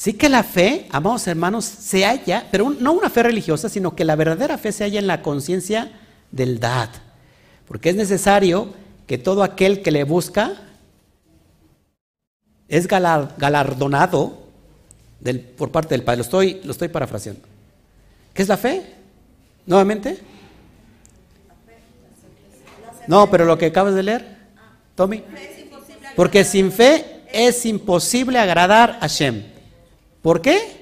[0.00, 4.06] Sí que la fe, amados hermanos, se halla, pero no una fe religiosa, sino que
[4.06, 5.92] la verdadera fe se halla en la conciencia
[6.30, 6.88] del dad.
[7.68, 8.72] Porque es necesario
[9.06, 10.54] que todo aquel que le busca
[12.66, 14.38] es galardonado
[15.58, 16.16] por parte del Padre.
[16.16, 17.42] Lo estoy, lo estoy parafraseando.
[18.32, 18.94] ¿Qué es la fe?
[19.66, 20.18] ¿Nuevamente?
[23.06, 24.36] No, pero lo que acabas de leer,
[24.94, 25.22] Tommy.
[26.16, 29.59] Porque sin fe es imposible agradar a Shem.
[30.22, 30.80] ¿Por qué?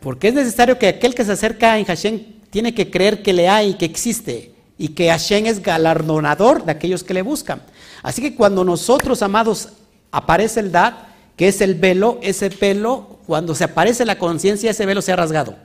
[0.00, 2.20] Porque es necesario que aquel que se acerca en Hashem
[2.50, 7.02] tiene que creer que le hay, que existe y que Hashem es galardonador de aquellos
[7.02, 7.60] que le buscan.
[8.02, 9.70] Así que cuando nosotros, amados,
[10.10, 10.94] aparece el Dad,
[11.36, 15.16] que es el velo, ese pelo, cuando se aparece la conciencia, ese velo se ha
[15.16, 15.56] rasgado.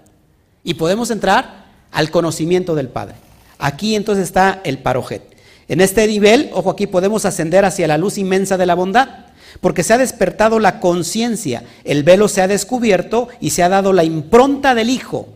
[0.64, 1.63] Y podemos entrar
[1.94, 3.16] al conocimiento del Padre.
[3.60, 5.22] Aquí entonces está el parojet.
[5.68, 9.28] En este nivel, ojo aquí, podemos ascender hacia la luz inmensa de la bondad,
[9.62, 13.94] porque se ha despertado la conciencia, el velo se ha descubierto y se ha dado
[13.94, 15.30] la impronta del Hijo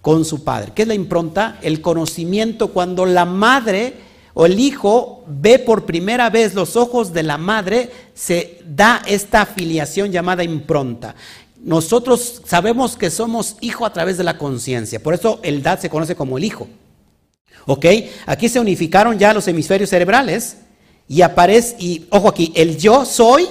[0.00, 0.72] con su Padre.
[0.74, 1.58] ¿Qué es la impronta?
[1.60, 3.94] El conocimiento cuando la madre
[4.34, 9.42] o el hijo ve por primera vez los ojos de la madre, se da esta
[9.42, 11.14] afiliación llamada impronta.
[11.62, 15.90] Nosotros sabemos que somos hijo a través de la conciencia, por eso el dad se
[15.90, 16.68] conoce como el hijo.
[17.66, 17.86] ¿Ok?
[18.26, 20.56] Aquí se unificaron ya los hemisferios cerebrales
[21.06, 23.48] y aparece, y ojo aquí, el yo soy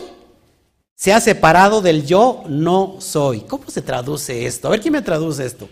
[0.96, 3.42] se ha separado del yo no soy.
[3.42, 4.68] ¿Cómo se traduce esto?
[4.68, 5.70] A ver quién me traduce esto.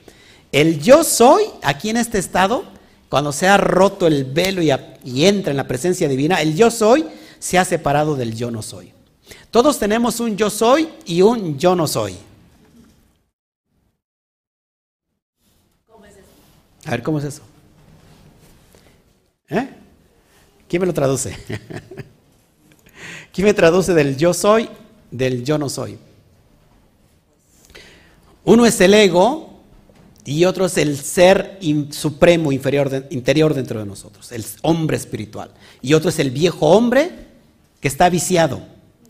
[0.53, 2.63] El yo soy, aquí en este estado,
[3.09, 4.71] cuando se ha roto el velo y,
[5.03, 7.05] y, entra en la presencia divina, el yo soy
[7.39, 8.93] se ha separado del yo no soy.
[9.51, 12.15] Todos tenemos un yo soy y un yo no soy.
[15.91, 16.23] ¿Cómo es eso?
[16.87, 17.41] A ver, ¿cómo es eso?
[19.49, 19.69] ¿Eh?
[20.69, 21.37] ¿Quién me lo traduce?
[23.33, 24.69] ¿Quién me traduce del yo soy,
[25.11, 25.97] del yo no soy?
[28.45, 29.59] Uno es el ego
[30.23, 31.59] y otro es el ser
[31.91, 35.51] supremo inferior interior dentro de nosotros, el hombre espiritual.
[35.81, 37.11] Y otro es el viejo hombre
[37.81, 38.61] que está viciado.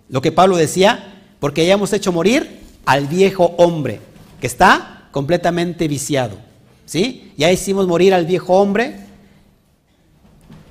[0.09, 4.01] Lo que Pablo decía, porque ya hemos hecho morir al viejo hombre
[4.41, 6.46] que está completamente viciado.
[6.87, 7.33] ¿Sí?
[7.37, 8.95] Ya hicimos morir al viejo hombre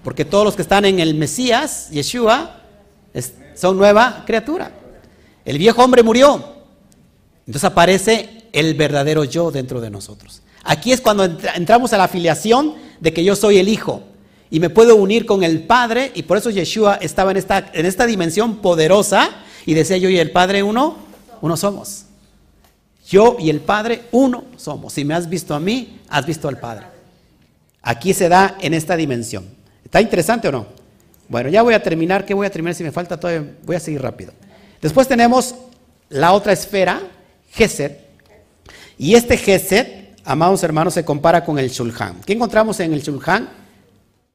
[0.02, 2.60] porque todos los que están en el Mesías, Yeshua,
[3.54, 4.70] son nueva criatura.
[5.44, 6.54] El viejo hombre murió.
[7.40, 10.42] Entonces aparece el verdadero yo dentro de nosotros.
[10.62, 14.02] Aquí es cuando entramos a la afiliación de que yo soy el hijo
[14.48, 17.84] y me puedo unir con el Padre y por eso Yeshua estaba en esta, en
[17.84, 19.30] esta dimensión poderosa
[19.66, 20.96] y decía yo y el Padre uno,
[21.42, 22.05] uno somos.
[23.06, 24.92] Yo y el Padre uno somos.
[24.92, 26.86] Si me has visto a mí, has visto al Padre.
[27.82, 29.46] Aquí se da en esta dimensión.
[29.84, 30.66] ¿Está interesante o no?
[31.28, 32.24] Bueno, ya voy a terminar.
[32.24, 33.54] ¿Qué voy a terminar si me falta todavía?
[33.64, 34.32] Voy a seguir rápido.
[34.82, 35.54] Después tenemos
[36.08, 37.00] la otra esfera,
[37.52, 38.06] Geset.
[38.98, 42.20] Y este Geset, amados hermanos, se compara con el Shulhan.
[42.26, 43.48] ¿Qué encontramos en el Shulhan?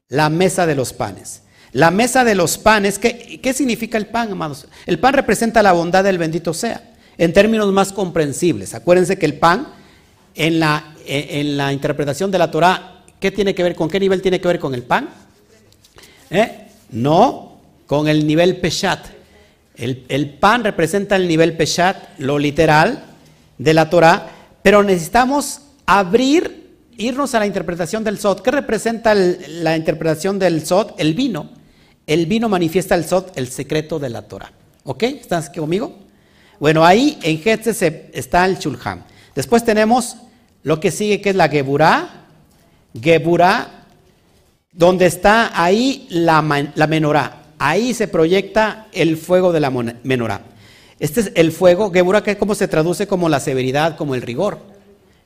[0.08, 1.42] La mesa de los panes.
[1.72, 4.66] La mesa de los panes, ¿qué, ¿qué significa el pan, amados?
[4.86, 8.74] El pan representa la bondad del bendito sea, en términos más comprensibles.
[8.74, 9.68] Acuérdense que el pan,
[10.34, 14.22] en la, en la interpretación de la Torah, ¿qué tiene que ver con qué nivel
[14.22, 15.08] tiene que ver con el pan?
[16.30, 16.68] ¿Eh?
[16.90, 17.52] No
[17.86, 19.06] con el nivel Peshat.
[19.76, 23.04] El, pan representa el nivel Peshat, lo literal
[23.58, 24.30] de la Torah,
[24.62, 28.42] pero necesitamos abrir, irnos a la interpretación del Sot.
[28.42, 30.94] ¿Qué representa la interpretación del Sot?
[30.98, 31.50] El vino.
[32.06, 34.52] El vino manifiesta el Sot, el secreto de la Torah.
[34.84, 35.02] ¿Ok?
[35.02, 35.96] ¿Estás aquí conmigo?
[36.58, 39.02] Bueno, ahí en Getzes está el Shulham.
[39.34, 40.16] Después tenemos
[40.62, 42.26] lo que sigue, que es la Geburah.
[43.00, 43.82] Geburah
[44.72, 47.42] donde está ahí la, la menorá.
[47.58, 50.42] Ahí se proyecta el fuego de la menorá.
[50.98, 54.60] Este es el fuego, Gebura, que cómo se traduce como la severidad, como el rigor,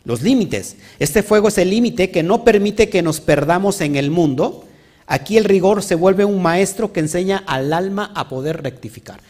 [0.05, 0.77] los límites.
[0.99, 4.65] Este fuego es el límite que no permite que nos perdamos en el mundo.
[5.07, 9.21] Aquí el rigor se vuelve un maestro que enseña al alma a poder rectificar.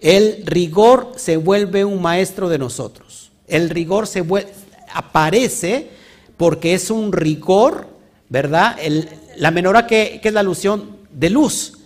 [0.00, 3.30] El rigor se vuelve un maestro de nosotros.
[3.46, 4.24] El rigor se
[4.92, 5.90] aparece
[6.36, 7.86] porque es un rigor,
[8.28, 8.76] ¿verdad?
[8.80, 11.78] El, la menorá que, es la alusión de luz.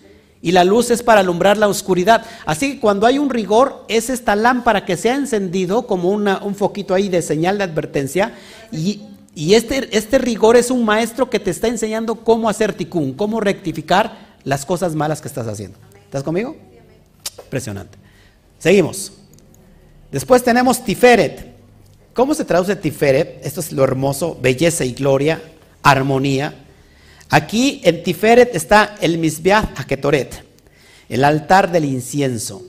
[0.42, 2.24] Y la luz es para alumbrar la oscuridad.
[2.46, 6.54] Así que cuando hay un rigor, es esta lámpara que se ha encendido como un
[6.54, 8.34] foquito ahí de señal de advertencia.
[8.72, 9.02] Y,
[9.54, 14.30] este, este, rigor es un maestro que te está enseñando cómo hacer ticún, cómo rectificar
[14.44, 15.78] las cosas malas que estás haciendo.
[16.06, 16.56] ¿Estás conmigo?
[17.38, 17.98] Impresionante.
[18.58, 19.12] Seguimos.
[20.10, 21.54] Después tenemos Tiferet.
[22.12, 23.44] ¿Cómo se traduce Tiferet?
[23.44, 25.40] Esto es lo hermoso, belleza y gloria,
[25.82, 26.54] armonía.
[27.28, 30.44] Aquí en Tiferet está el Misbeach Aketoret,
[31.08, 32.62] el altar del incienso.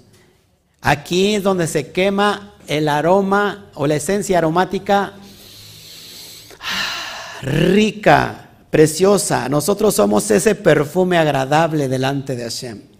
[0.81, 5.13] Aquí es donde se quema el aroma o la esencia aromática
[7.41, 9.49] rica, preciosa.
[9.49, 12.90] Nosotros somos ese perfume agradable delante de Hashem.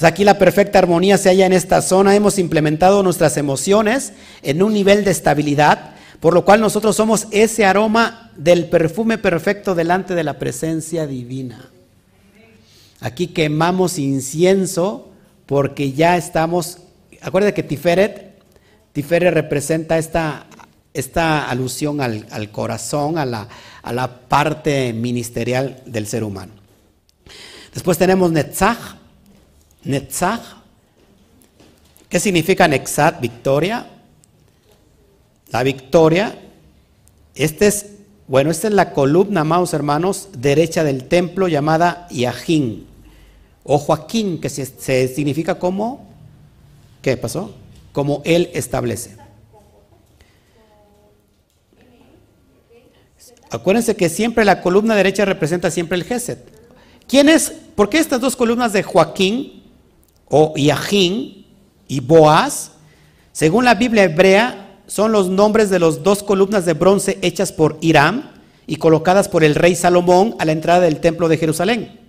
[0.00, 2.16] Aquí la perfecta armonía se halla en esta zona.
[2.16, 7.66] Hemos implementado nuestras emociones en un nivel de estabilidad por lo cual nosotros somos ese
[7.66, 11.68] aroma del perfume perfecto delante de la presencia divina.
[13.00, 15.10] Aquí quemamos incienso
[15.44, 16.78] porque ya estamos,
[17.20, 18.40] acuérdense que Tiferet,
[18.94, 20.46] Tiferet representa esta
[20.94, 23.48] esta alusión al, al corazón, a la,
[23.82, 26.52] a la parte ministerial del ser humano.
[27.74, 28.78] Después tenemos Netzach.
[29.84, 30.40] Netzach.
[32.08, 33.20] ¿Qué significa Netzach?
[33.20, 33.86] Victoria.
[35.50, 36.38] La victoria.
[37.34, 37.86] Este es,
[38.26, 42.86] bueno, esta es la columna, amados hermanos, derecha del templo llamada Yajín.
[43.64, 46.06] O Joaquín, que se, se significa como,
[47.02, 47.54] ¿qué pasó?
[47.92, 49.16] Como él establece.
[53.50, 56.38] Acuérdense que siempre la columna derecha representa siempre el Geset.
[57.06, 57.52] ¿Quién es?
[57.74, 59.63] ¿Por qué estas dos columnas de Joaquín
[60.28, 61.46] o Yajín
[61.88, 62.72] y Boaz,
[63.32, 67.78] según la Biblia hebrea, son los nombres de las dos columnas de bronce hechas por
[67.80, 68.30] Hiram
[68.66, 72.00] y colocadas por el rey Salomón a la entrada del templo de Jerusalén?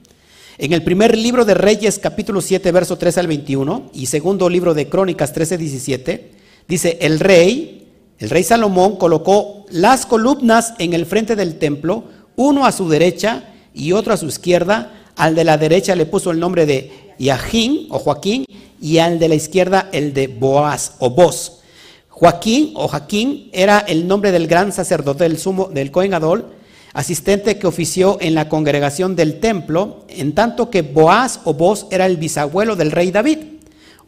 [0.57, 4.73] En el primer libro de Reyes, capítulo 7, verso 13 al 21, y segundo libro
[4.73, 6.31] de Crónicas 13, 17,
[6.67, 7.89] dice, el rey,
[8.19, 12.05] el rey Salomón colocó las columnas en el frente del templo,
[12.37, 14.93] uno a su derecha y otro a su izquierda.
[15.17, 18.45] Al de la derecha le puso el nombre de Yajín o Joaquín
[18.81, 21.61] y al de la izquierda el de Boaz o Boz.
[22.09, 26.53] Joaquín o Jaquín era el nombre del gran sacerdote del sumo del Cohen Adol,
[26.93, 32.05] asistente que ofició en la congregación del templo, en tanto que Boaz o Boz era
[32.05, 33.39] el bisabuelo del rey David.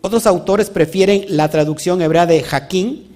[0.01, 3.07] Otros autores prefieren la traducción hebrea de Jaquín,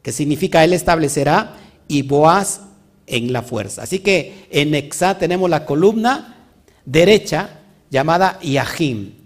[0.00, 1.56] que significa él establecerá,
[1.88, 2.62] y Boaz
[3.06, 3.82] en la fuerza.
[3.82, 6.48] Así que en Exá tenemos la columna
[6.86, 7.60] derecha
[7.90, 9.21] llamada Yahim.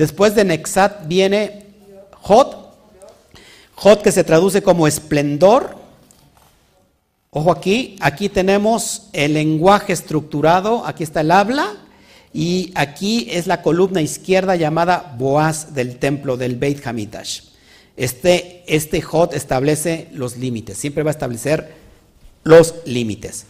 [0.00, 1.66] Después de Nexat viene
[2.22, 2.56] Jot,
[3.74, 5.76] Jot que se traduce como esplendor.
[7.28, 11.76] Ojo aquí, aquí tenemos el lenguaje estructurado, aquí está el habla
[12.32, 17.42] y aquí es la columna izquierda llamada Boaz del templo del Beit Hamidash.
[17.94, 21.74] Este, este Jot establece los límites, siempre va a establecer
[22.42, 23.44] los límites.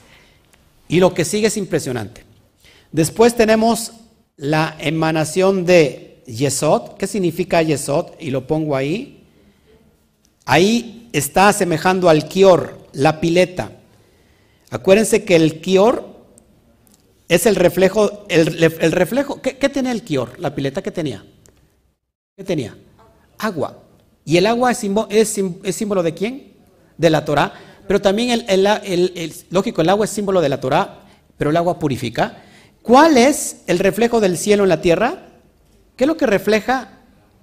[0.88, 2.24] Y lo que sigue es impresionante.
[2.90, 3.92] Después tenemos
[4.36, 6.96] la emanación de Yesod.
[6.96, 8.12] ¿Qué significa Yesod?
[8.18, 9.24] Y lo pongo ahí.
[10.44, 13.72] Ahí está asemejando al Kior, la pileta.
[14.70, 16.10] Acuérdense que el Kior
[17.28, 20.38] es el reflejo, el, reflejo, ¿qué, ¿qué, tenía el Kior?
[20.40, 21.24] La pileta, ¿qué tenía?
[22.36, 22.76] ¿Qué tenía?
[23.38, 23.82] Agua.
[24.24, 26.52] ¿Y el agua es, símbolo, es, es símbolo de quién?
[26.98, 27.52] De la Torah.
[27.86, 31.02] Pero también, el, el, lógico, el agua es símbolo de la Torah,
[31.36, 32.42] pero el agua purifica.
[32.82, 35.30] ¿Cuál es el reflejo del cielo en la tierra?
[36.01, 36.88] ¿Qué es lo que refleja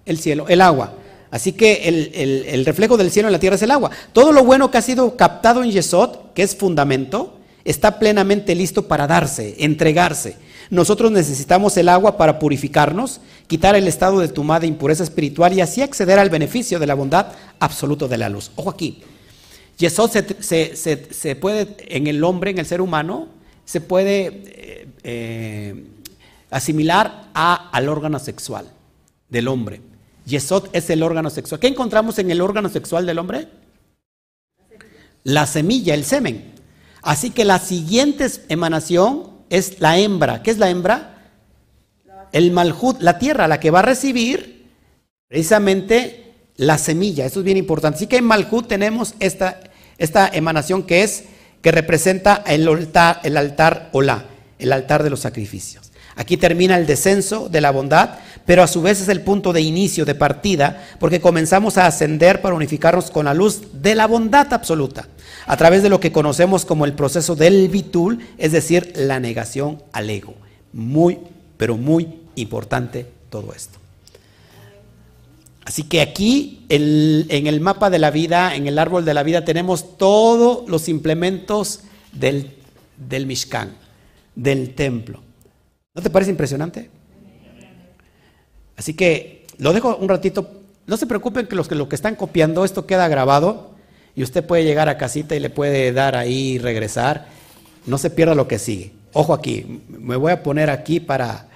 [0.03, 0.47] el cielo?
[0.47, 0.95] El agua.
[1.29, 3.91] Así que el, reflejo del cielo en la tierra es el agua.
[4.13, 8.87] Todo lo bueno que ha sido captado en Yesod, que es fundamento, está plenamente listo
[8.87, 10.37] para darse, entregarse.
[10.71, 15.61] Nosotros necesitamos el agua para purificarnos, quitar el estado de tumada de impureza espiritual y
[15.61, 17.27] así acceder al beneficio de la bondad
[17.59, 18.49] absoluto de la luz.
[18.55, 19.03] Ojo aquí.
[19.77, 23.27] Yesod se, puede, en el hombre, en el ser humano,
[23.65, 25.83] se puede eh, eh,
[26.49, 28.71] asimilar a, al órgano sexual
[29.29, 29.81] del hombre.
[30.25, 31.59] Yesod es el órgano sexual.
[31.59, 33.47] ¿Qué encontramos en el órgano sexual del hombre?
[35.23, 36.53] La semilla, el semen.
[37.01, 40.43] Así que la siguiente emanación es la hembra.
[40.43, 41.31] ¿Qué es la hembra?
[42.31, 44.67] El malhut, la tierra, la que va a recibir
[45.27, 46.27] precisamente
[46.57, 47.25] la semilla.
[47.25, 47.97] Eso es bien importante.
[47.97, 49.59] Así que en Malhut tenemos esta,
[49.97, 51.25] esta emanación que es,
[51.61, 53.91] que representa el altar, el altar
[54.59, 55.86] el altar de los sacrificios.
[56.17, 59.61] Aquí termina el descenso de la bondad, pero a su vez es el punto de
[59.61, 64.51] inicio, de partida, porque comenzamos a ascender para unificarnos con la luz de la bondad
[64.51, 65.07] absoluta,
[65.45, 69.83] a través de lo que conocemos como el proceso del bitul, es decir, la negación
[69.93, 70.33] al ego.
[70.73, 71.19] Muy,
[71.55, 73.77] pero muy importante todo esto.
[75.63, 79.45] Así que aquí en el mapa de la vida, en el árbol de la vida,
[79.45, 81.81] tenemos todos los implementos
[82.13, 82.53] del,
[82.95, 83.75] del Mishkan,
[84.33, 85.26] del templo.
[85.97, 86.89] ¿No te parece impresionante?
[88.77, 90.61] Así que lo dejo un ratito.
[90.85, 93.71] No se preocupen que los que lo que están copiando, esto queda grabado
[94.15, 97.27] y usted puede llegar a casita y le puede dar ahí y regresar.
[97.85, 98.93] No se pierda lo que sigue.
[99.11, 101.49] Ojo aquí, me voy a poner aquí para...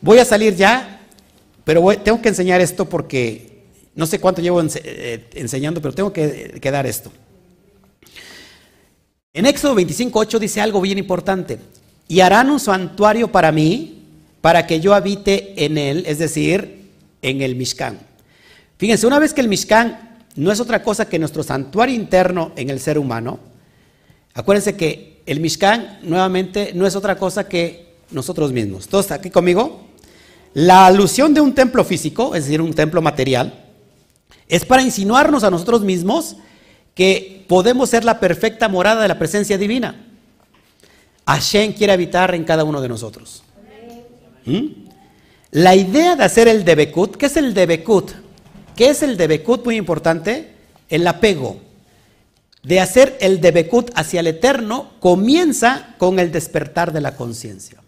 [0.00, 0.94] Voy a salir ya
[1.64, 6.58] pero tengo que enseñar esto porque no sé cuánto llevo eh, enseñando, pero tengo que,
[6.60, 7.10] que, dar esto.
[9.32, 11.58] En Éxodo 25.8 dice algo bien importante.
[12.08, 14.02] Y harán un santuario para mí,
[14.40, 16.90] para que yo habite en él, es decir,
[17.22, 17.98] en el Mishkan.
[18.76, 22.70] Fíjense, una vez que el Mishkan no es otra cosa que nuestro santuario interno en
[22.70, 23.38] el ser humano,
[24.34, 28.88] acuérdense que el Mishkan nuevamente no es otra cosa que nosotros mismos.
[28.88, 29.88] ¿Todos aquí conmigo?
[30.52, 33.60] La alusión de un templo físico, es decir, un templo material,
[34.46, 36.36] Es para insinuarnos a nosotros mismos
[36.94, 40.03] que podemos ser la perfecta morada de la presencia divina.
[41.26, 43.42] Hashem quiere habitar en cada uno de nosotros.
[44.44, 44.66] ¿Mm?
[45.50, 48.10] La idea de hacer el debekut, ¿qué es el debekut?
[48.76, 49.64] ¿Qué es el debekut?
[49.64, 50.54] Muy importante,
[50.88, 51.60] el apego.
[52.62, 57.78] De hacer el debekut hacia el eterno comienza con el despertar de la conciencia.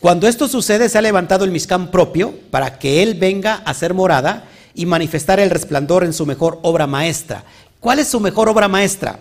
[0.00, 3.94] Cuando esto sucede, se ha levantado el Mishkan propio para que Él venga a ser
[3.94, 7.44] morada y manifestar el resplandor en su mejor obra maestra.
[7.80, 9.20] ¿Cuál es su mejor obra maestra?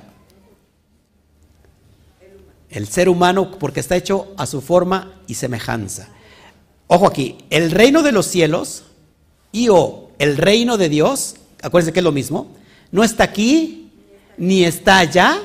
[2.69, 6.09] El ser humano, porque está hecho a su forma y semejanza.
[6.87, 8.83] Ojo aquí, el reino de los cielos
[9.51, 12.55] y o el reino de Dios, acuérdense que es lo mismo,
[12.91, 13.91] no está aquí
[14.37, 15.41] ni está allá,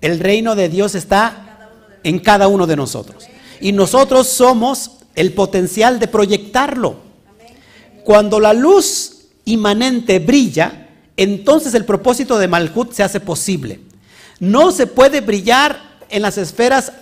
[0.00, 1.70] el reino de Dios está
[2.02, 3.24] en cada uno de nosotros.
[3.60, 6.96] Y nosotros somos el potencial de proyectarlo.
[8.04, 13.80] Cuando la luz inmanente brilla, entonces el propósito de Malhut se hace posible.
[14.40, 16.92] No se puede brillar en las esferas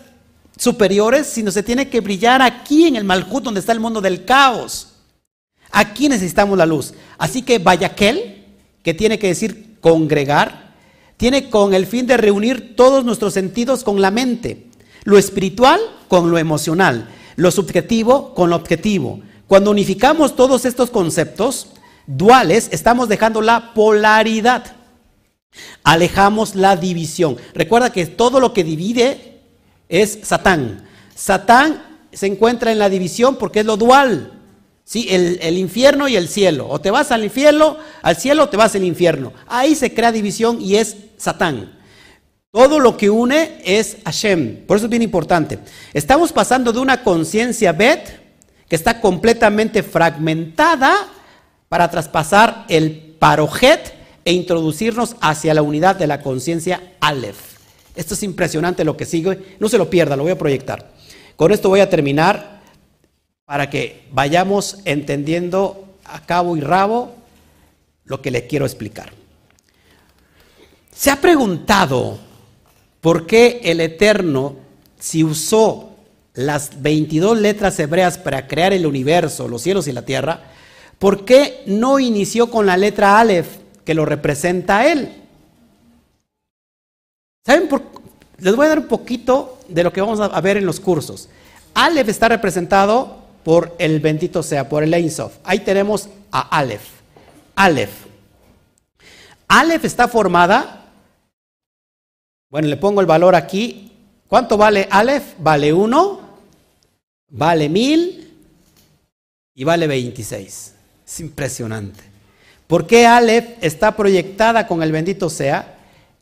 [0.57, 4.25] superiores, sino se tiene que brillar aquí en el Malhut, donde está el mundo del
[4.25, 4.89] caos.
[5.71, 6.95] Aquí necesitamos la luz.
[7.19, 8.45] Así que Vayaquel,
[8.83, 10.75] que tiene que decir congregar,
[11.17, 14.67] tiene con el fin de reunir todos nuestros sentidos con la mente,
[15.05, 19.21] lo espiritual con lo emocional, lo subjetivo con lo objetivo.
[19.47, 21.69] Cuando unificamos todos estos conceptos
[22.07, 24.77] duales, estamos dejando la polaridad.
[25.85, 27.37] Alejamos la división.
[27.55, 29.41] Recuerda que todo lo que divide
[29.89, 30.87] es Satán.
[31.15, 31.83] Satán
[32.13, 34.33] se encuentra en la división porque es lo dual.
[34.85, 35.07] ¿sí?
[35.11, 36.69] El, el, infierno y el cielo.
[36.69, 39.33] O te vas al infierno, al cielo o te vas al infierno.
[39.47, 41.79] Ahí se crea división y es Satán.
[42.51, 44.67] Todo lo que une es Hashem.
[44.67, 45.59] Por eso es bien importante.
[45.95, 48.21] Estamos pasando de una conciencia Bet
[48.69, 51.09] que está completamente fragmentada
[51.69, 57.53] para traspasar el parojet e introducirnos hacia la unidad de la conciencia Aleph.
[57.95, 59.57] Esto es impresionante lo que sigue.
[59.59, 60.93] No se lo pierda, lo voy a proyectar.
[61.37, 62.63] Con esto voy a terminar
[63.45, 67.15] para que vayamos entendiendo a cabo y rabo
[68.05, 69.13] lo que le quiero explicar.
[70.95, 72.19] ¿Se ha preguntado
[73.01, 74.57] por qué el Eterno,
[74.99, 75.91] si usó
[76.35, 80.45] las 22 letras hebreas para crear el universo, los cielos y la tierra,
[80.99, 85.23] por qué no inició con la letra Aleph que lo representa a él?
[87.45, 87.69] ¿Saben
[88.39, 91.29] Les voy a dar un poquito de lo que vamos a ver en los cursos.
[91.75, 95.37] Aleph está representado por el bendito sea, por el Ein Sof.
[95.45, 96.89] Ahí tenemos a Aleph.
[97.57, 98.07] Aleph.
[99.49, 100.83] Aleph está formada,
[102.53, 103.91] bueno, le pongo el valor aquí.
[104.29, 105.35] ¿Cuánto vale Aleph?
[105.39, 106.21] Vale 1,
[107.31, 108.31] vale 1000
[109.55, 110.75] y vale 26.
[111.07, 112.12] Es impresionante.
[112.73, 115.75] ¿Por qué Aleph está proyectada con el bendito sea?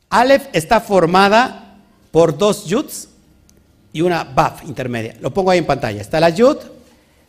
[0.08, 1.76] Aleph está formada
[2.10, 3.08] por dos yuds
[3.92, 5.14] y una baf intermedia.
[5.20, 6.00] Lo pongo ahí en pantalla.
[6.00, 6.56] Está la yud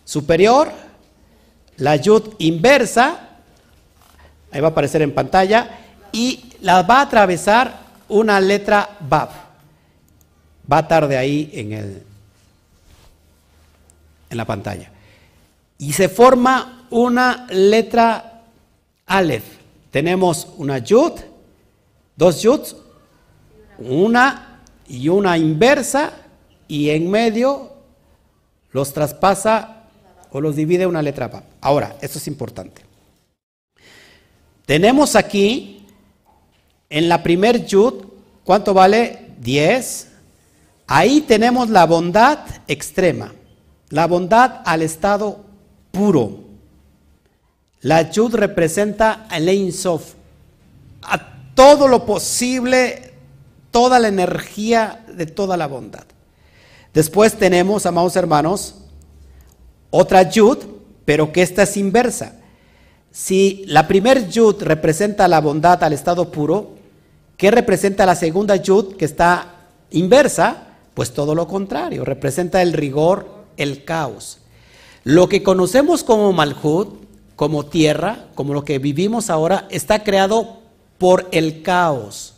[0.04, 0.72] superior,
[1.78, 3.30] la yud inversa,
[4.52, 5.70] ahí va a aparecer en pantalla,
[6.12, 9.30] y la va a atravesar una letra baf.
[10.72, 12.04] Va a estar de ahí en, el,
[14.32, 14.90] en la pantalla.
[15.78, 18.31] Y se forma una letra
[19.12, 19.44] Aleph.
[19.92, 21.12] Tenemos una yud,
[22.16, 22.78] dos yuds,
[23.78, 26.14] una y una inversa,
[26.70, 27.74] y en medio
[28.72, 29.90] los traspasa
[30.32, 31.38] o los divide una letra P.
[31.60, 32.84] Ahora, esto es importante.
[34.66, 35.86] Tenemos aquí,
[36.90, 38.06] en la primer yud,
[38.46, 39.34] ¿cuánto vale?
[39.42, 40.08] 10.
[40.88, 43.34] Ahí tenemos la bondad extrema,
[43.90, 45.44] la bondad al estado
[45.92, 46.51] puro.
[47.82, 50.14] La Yud representa al Ein Sof,
[51.02, 53.14] a todo lo posible,
[53.72, 56.04] toda la energía de toda la bondad.
[56.94, 58.76] Después tenemos, amados hermanos,
[59.90, 60.60] otra Yud,
[61.06, 62.36] pero que esta es inversa.
[63.12, 66.76] Si la primer Yud representa la bondad al estado puro,
[67.36, 69.56] ¿qué representa la segunda Yud que está
[69.90, 70.68] inversa?
[70.94, 73.28] Pues todo lo contrario, representa el rigor,
[73.58, 74.38] el caos.
[75.04, 77.01] Lo que conocemos como Malhut
[77.42, 80.60] como tierra, como lo que vivimos ahora, está creado
[81.00, 82.36] por el caos.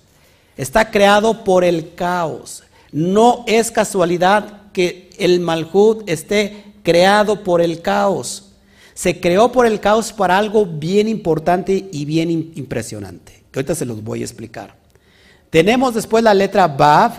[0.55, 2.63] Está creado por el caos.
[2.93, 8.51] No es casualidad que el Malhud esté creado por el caos.
[8.93, 13.85] Se creó por el caos para algo bien importante y bien impresionante, que ahorita se
[13.85, 14.73] los voy a explicar.
[15.49, 17.11] Tenemos después la letra Bab.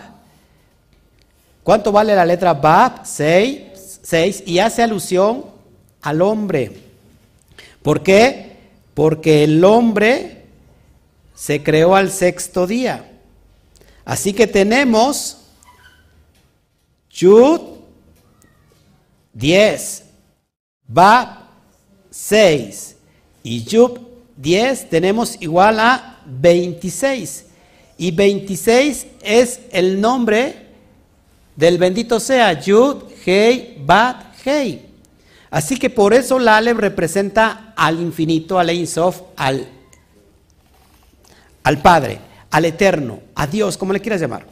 [1.62, 3.04] ¿Cuánto vale la letra Bab?
[3.04, 4.00] Seis.
[4.02, 4.42] Seis.
[4.46, 5.44] Y hace alusión
[6.00, 6.83] al hombre.
[7.84, 8.54] ¿Por qué?
[8.94, 10.44] porque el hombre
[11.34, 13.10] se creó al sexto día.
[14.04, 15.38] Así que tenemos
[17.10, 17.60] Yud
[19.32, 20.04] 10,
[20.86, 21.48] Bab
[22.10, 22.96] 6
[23.42, 24.00] y Yub
[24.36, 27.46] 10 tenemos igual a 26.
[27.96, 30.66] Y 26 es el nombre
[31.56, 34.93] del bendito sea, Yud, Hei, Bat, Hei.
[35.54, 39.68] Así que por eso la Aleph representa al infinito, al Ein Sof, al,
[41.62, 42.18] al Padre,
[42.50, 44.44] al Eterno, a Dios, como le quieras llamar.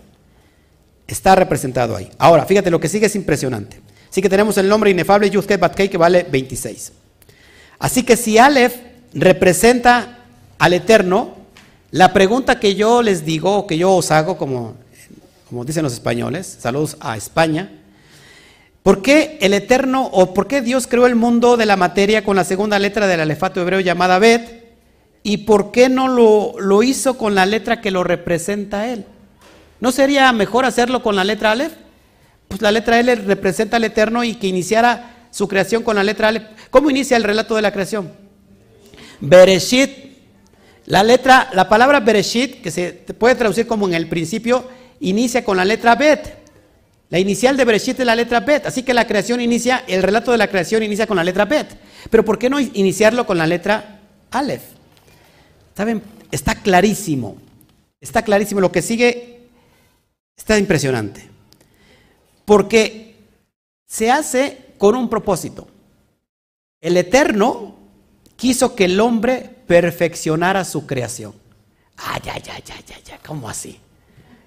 [1.09, 2.09] Está representado ahí.
[2.19, 3.81] Ahora, fíjate, lo que sigue es impresionante.
[4.09, 6.93] Así que tenemos el nombre inefable Yud, Hei, Bat, Hei que vale 26.
[7.81, 8.77] Así que si Aleph
[9.13, 10.21] representa
[10.57, 11.35] al Eterno,
[11.91, 14.77] la pregunta que yo les digo, que yo os hago, como,
[15.49, 17.82] como dicen los españoles, saludos a España,
[18.83, 22.37] ¿por qué el Eterno, o por qué Dios creó el mundo de la materia con
[22.37, 24.63] la segunda letra del alefato hebreo llamada Bet?
[25.23, 29.07] ¿Y por qué no lo, lo hizo con la letra que lo representa Él?
[29.81, 31.73] ¿No sería mejor hacerlo con la letra Aleph?
[32.49, 36.29] Pues la letra L representa al Eterno y que iniciara su creación con la letra
[36.29, 36.45] Aleph.
[36.71, 38.13] ¿Cómo inicia el relato de la creación?
[39.21, 39.91] Bereshit.
[40.87, 44.69] La letra, la palabra Bereshit, que se puede traducir como en el principio,
[45.01, 46.42] inicia con la letra Bet.
[47.13, 50.33] La inicial de Bereshit es la letra Bet, así que la creación inicia, el relato
[50.33, 51.77] de la creación inicia con la letra Bet.
[52.09, 54.63] Pero ¿por qué no iniciarlo con la letra Aleph?
[55.77, 56.03] ¿Saben?
[56.31, 57.37] Está clarísimo.
[58.01, 58.63] Está clarísimo.
[58.63, 59.41] Lo que sigue
[60.35, 61.29] está impresionante.
[62.47, 63.17] Porque
[63.87, 65.69] se hace con un propósito.
[66.81, 67.77] El Eterno
[68.37, 71.35] quiso que el hombre perfeccionara su creación.
[71.99, 73.79] Ay, ay, ay, ay, ay, ay, ¿cómo así?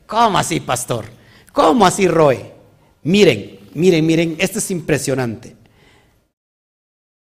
[0.07, 1.05] ¿Cómo así, pastor?
[1.53, 2.54] ¿Cómo así, Roy?
[3.05, 5.55] Miren, miren, miren, esto es impresionante.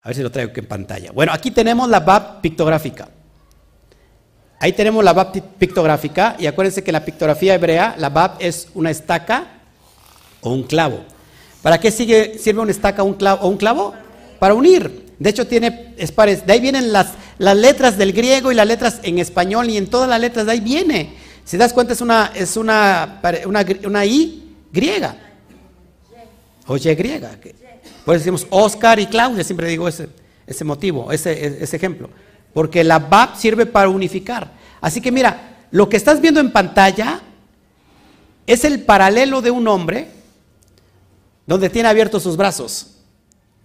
[0.04, 1.12] A ver si lo traigo aquí en pantalla.
[1.12, 3.10] Bueno, aquí tenemos la BAP pictográfica.
[4.60, 8.92] Ahí tenemos la BAP pictográfica y acuérdense que la pictografía hebrea, la BAP es una
[8.92, 9.48] estaca
[10.42, 11.04] o un clavo.
[11.62, 13.94] ¿Para qué sirve una estaca un clavo, o un clavo?
[14.40, 15.14] Para unir.
[15.20, 16.46] De hecho, tiene espares.
[16.46, 19.88] De ahí vienen las, las letras del griego y las letras en español y en
[19.88, 21.14] todas las letras de ahí viene.
[21.46, 23.22] Si das cuenta, es una, es una,
[23.86, 25.16] una, I griega.
[26.68, 27.32] O Y griega.
[28.06, 30.10] Por eso decimos Oscar y Claudia, siempre digo ese,
[30.48, 32.10] ese motivo, ese, ese ejemplo.
[32.54, 34.52] Porque la BAP sirve para unificar.
[34.80, 37.22] Así que mira, lo que estás viendo en pantalla
[38.48, 40.08] es el paralelo de un hombre
[41.46, 42.98] donde tiene abiertos sus brazos.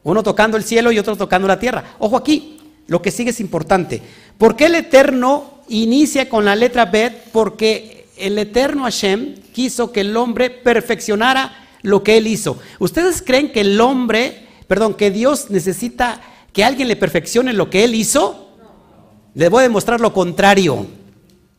[0.02, 1.97] Uno tocando el cielo y otro tocando la tierra.
[1.98, 4.01] Ojo aquí, lo que sigue es importante.
[4.39, 7.31] ¿Por qué el Eterno inicia con la letra Bet?
[7.32, 12.58] Porque el Eterno Hashem quiso que el hombre perfeccionara lo que él hizo.
[12.80, 16.20] ¿Ustedes creen que el hombre, perdón, que Dios necesita
[16.52, 18.50] que alguien le perfeccione lo que él hizo?
[19.34, 20.86] Le voy a demostrar lo contrario.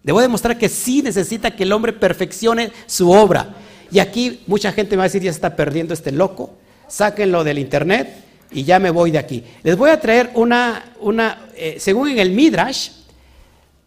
[0.04, 3.56] Le voy a demostrar que sí necesita que el hombre perfeccione su obra.
[3.90, 7.60] Y aquí mucha gente me va a decir, ya está perdiendo este loco, sáquenlo del
[7.60, 9.44] internet y ya me voy de aquí.
[9.64, 12.90] Les voy a traer una, una eh, según en el Midrash,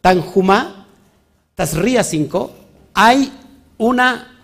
[0.00, 0.86] Tanjumá,
[1.54, 2.54] Tasría 5,
[2.94, 3.30] hay
[3.76, 4.39] una,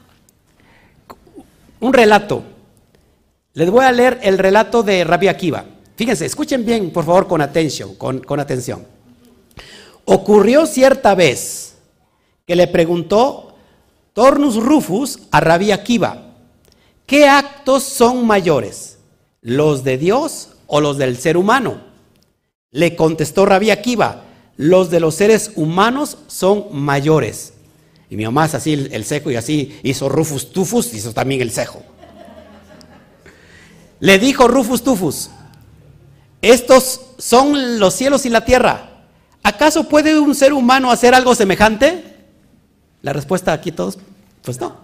[1.86, 2.42] un relato.
[3.54, 5.64] Les voy a leer el relato de Rabbi Akiva.
[5.96, 8.84] Fíjense, escuchen bien, por favor, con atención, con, atención.
[10.04, 11.76] Ocurrió cierta vez
[12.46, 13.54] que le preguntó
[14.12, 16.34] Tornus Rufus a Rabí Akiva,
[17.06, 18.98] ¿qué actos son mayores?
[19.40, 21.80] ¿Los de Dios o los del ser humano?
[22.70, 24.24] Le contestó Rabí Akiva,
[24.56, 27.54] los de los seres humanos son mayores.
[28.08, 31.82] Y mi mamá así el, cejo y así hizo Rufus Tufus, hizo también el cejo.
[33.98, 35.30] Le dijo Rufus Tufus,
[36.42, 38.90] estos son los cielos y la tierra.
[39.42, 42.16] ¿Acaso puede un ser humano hacer algo semejante?
[43.02, 43.98] La respuesta aquí todos,
[44.42, 44.76] pues no.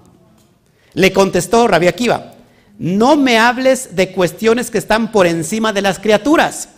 [0.94, 2.35] Le contestó Rabbi Akiva,
[2.78, 6.70] no me hables de cuestiones que están por encima de las criaturas,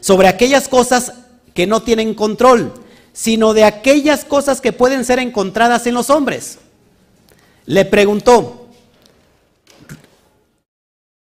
[0.00, 1.12] sobre aquellas cosas
[1.54, 2.72] que no tienen control,
[3.12, 6.58] sino de aquellas cosas que pueden ser encontradas en los hombres.
[7.66, 8.68] Le preguntó,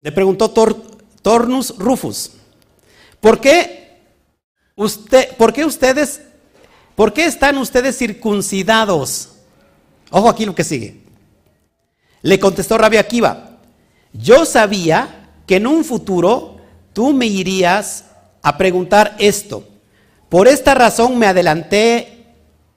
[0.01, 0.51] le preguntó
[1.23, 2.33] Tornus Rufus,
[3.21, 4.01] ¿por qué,
[4.77, 6.21] usted, ¿por qué ustedes
[6.95, 9.31] ¿Por qué están ustedes circuncidados?
[10.11, 11.01] Ojo aquí lo que sigue.
[12.21, 13.59] Le contestó Rabbi Akiva,
[14.13, 16.59] yo sabía que en un futuro
[16.93, 18.05] tú me irías
[18.43, 19.67] a preguntar esto.
[20.33, 22.25] Por esta razón me adelanté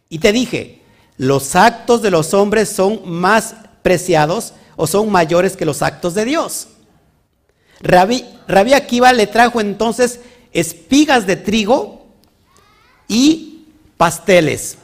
[0.10, 0.82] y te dije,
[1.16, 6.26] los actos de los hombres son más preciados o son mayores que los actos de
[6.26, 6.68] Dios.
[7.80, 10.20] Rabbi, Rabbi Akiva le trajo entonces
[10.52, 12.06] espigas de trigo
[13.08, 14.78] y pasteles.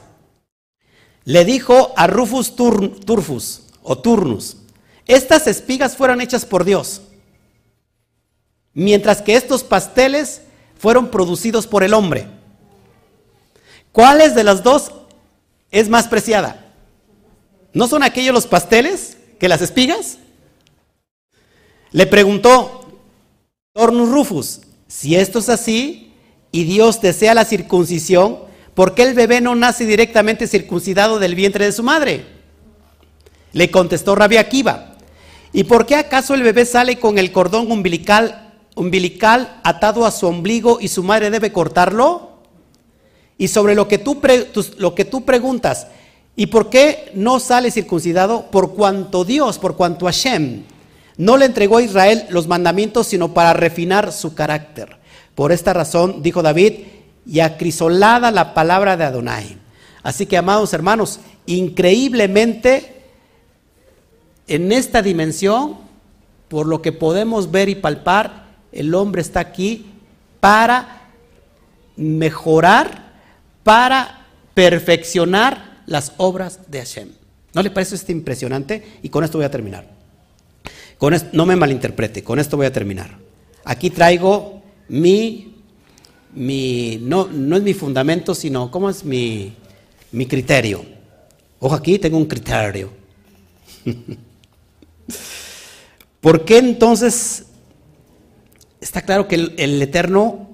[1.24, 4.56] Le dijo a Rufus Turfus o Turnus,
[5.06, 7.02] estas espigas fueron hechas por Dios,
[8.72, 10.40] mientras que estos pasteles
[10.78, 12.40] fueron producidos por el hombre.
[13.92, 14.90] ¿Cuáles de las dos
[15.70, 16.64] es más preciada?
[17.74, 20.18] ¿No son aquellos los pasteles que las espigas?
[21.90, 23.00] Le preguntó
[23.74, 26.14] Turnus Rufus, si esto es así
[26.50, 28.38] y Dios desea la circuncisión,
[28.74, 32.26] ¿por qué el bebé no nace directamente circuncidado del vientre de su madre?
[33.52, 34.96] Le contestó Rabbi Akiva,
[35.52, 40.26] ¿y por qué acaso el bebé sale con el cordón umbilical, umbilical atado a su
[40.26, 42.31] ombligo y su madre debe cortarlo?
[43.42, 44.20] Y sobre lo que tú,
[44.78, 45.88] lo que tú preguntas,
[46.36, 48.52] ¿y por qué no sale circuncidado?
[48.52, 50.62] Por cuanto Dios, por cuanto Hashem
[51.16, 54.96] no le entregó a Israel los mandamientos, sino para refinar su carácter.
[55.34, 56.84] Por esta razón, dijo David,
[57.26, 59.58] y acrisolada la palabra de Adonai.
[60.04, 63.02] Así que, amados hermanos, increíblemente,
[64.46, 65.78] en esta dimensión,
[66.46, 69.86] por lo que podemos ver y palpar, el hombre está aquí
[70.38, 71.08] para
[71.96, 73.01] mejorar,
[73.62, 77.08] para perfeccionar las obras de Hashem.
[77.54, 78.98] ¿No le parece esto impresionante?
[79.02, 79.86] Y con esto voy a terminar.
[81.32, 83.18] No me malinterprete, con esto voy a terminar.
[83.64, 85.56] Aquí traigo mi,
[86.34, 89.52] mi no, no es mi fundamento, sino cómo es mi,
[90.12, 90.84] mi criterio.
[91.58, 92.90] Ojo, aquí tengo un criterio.
[96.20, 97.46] ¿Por qué entonces
[98.80, 100.51] está claro que el, Eterno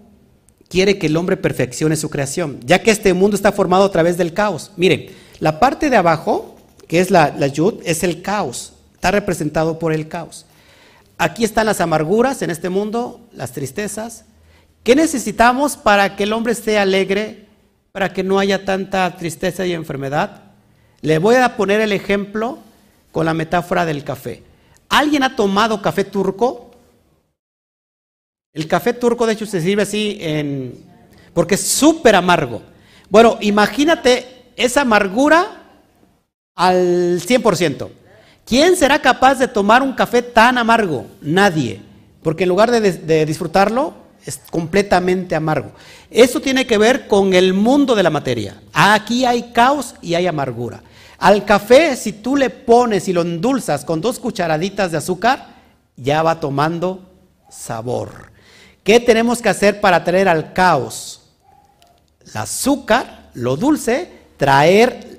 [0.69, 2.61] quiere que el hombre perfeccione su creación?
[2.65, 4.73] Ya que este mundo está formado a través del caos.
[4.77, 5.07] Miren,
[5.41, 8.73] la parte de abajo, que es la, yud, es el caos.
[8.95, 10.47] Está representado por el caos.
[11.17, 14.25] Aquí están las amarguras en este mundo, las tristezas.
[14.83, 17.47] ¿Qué necesitamos para que el hombre esté alegre,
[17.93, 20.43] para que no haya tanta tristeza y enfermedad?
[21.01, 22.59] Le voy a poner el ejemplo
[23.13, 24.43] con la metáfora del café.
[24.89, 26.68] ¿Alguien ha tomado café turco?
[28.53, 30.21] El café turco de hecho se sirve así
[31.35, 32.63] porque es súper amargo.
[33.09, 34.27] Bueno, imagínate
[34.57, 35.63] esa amargura
[36.55, 37.89] al 100%.
[38.45, 41.07] ¿Quién será capaz de tomar un café tan amargo?
[41.21, 41.81] Nadie,
[42.23, 43.95] porque en lugar de, disfrutarlo,
[44.25, 45.73] es completamente amargo.
[46.11, 48.61] Eso tiene que ver con el mundo de la materia.
[48.73, 50.83] Aquí hay caos y hay amargura.
[51.19, 55.55] Al café, si tú le pones y lo endulzas con dos cucharaditas de azúcar,
[55.97, 57.03] ya va tomando
[57.51, 58.38] sabor.
[58.89, 61.21] ¿Qué tenemos que hacer para traer al caos?
[62.25, 65.19] El azúcar, lo dulce, traer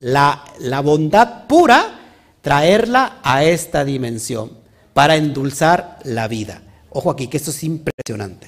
[0.00, 1.98] la, la bondad pura
[2.40, 4.50] traerla a esta dimensión
[4.94, 6.62] para endulzar la vida.
[6.88, 8.46] Ojo aquí, que esto es impresionante.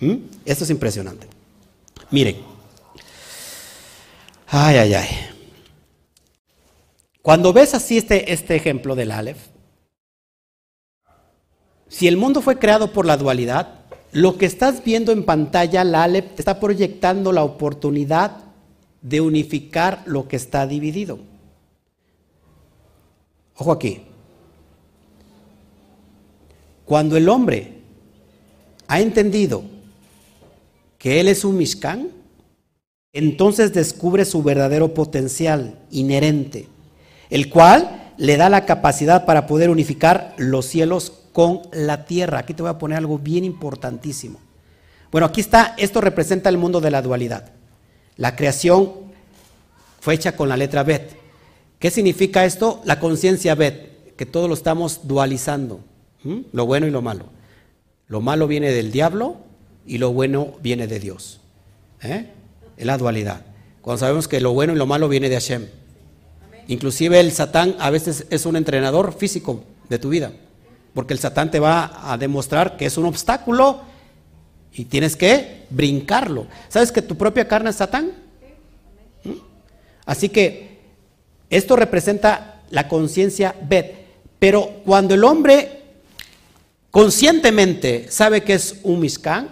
[0.00, 0.16] ¿Mm?
[0.44, 1.26] Esto es impresionante.
[2.10, 2.36] Miren.
[4.48, 5.08] Ay, ay, ay.
[7.22, 9.38] Cuando ves así este, este ejemplo del Aleph,
[11.88, 13.81] si el mundo fue creado por la dualidad,
[14.12, 18.36] lo que estás viendo en pantalla, la te está proyectando la oportunidad
[19.00, 21.18] de unificar lo que está dividido.
[23.56, 24.02] Ojo aquí.
[26.84, 27.78] Cuando el hombre
[28.86, 29.64] ha entendido
[30.98, 32.08] que él es un Mishkan,
[33.14, 36.68] entonces descubre su verdadero potencial inherente,
[37.30, 42.38] el cual le da la capacidad para poder unificar los cielos con la tierra.
[42.38, 44.38] Aquí te voy a poner algo bien importantísimo.
[45.10, 47.52] Bueno, aquí está, esto representa el mundo de la dualidad.
[48.16, 48.92] La creación
[50.00, 51.16] fue hecha con la letra Bet.
[51.78, 52.80] ¿Qué significa esto?
[52.84, 55.80] La conciencia Bet, que todo lo estamos dualizando,
[56.52, 57.26] lo bueno y lo malo.
[58.08, 59.38] Lo malo viene del diablo
[59.86, 61.40] y lo bueno viene de Dios.
[62.02, 62.30] ¿eh?
[62.76, 63.44] Es la dualidad.
[63.80, 65.66] Cuando sabemos que lo bueno y lo malo viene de Hashem.
[66.68, 70.32] Inclusive el Satán a veces es un entrenador físico de tu vida,
[70.94, 73.80] porque el Satán te va a demostrar que es un obstáculo
[74.72, 76.46] y tienes que brincarlo.
[76.68, 78.12] ¿Sabes que tu propia carne es Satán?
[80.04, 80.78] Así que
[81.50, 83.94] esto representa la conciencia Bet.
[84.38, 85.82] Pero cuando el hombre
[86.90, 89.48] conscientemente sabe que es un Mishkan,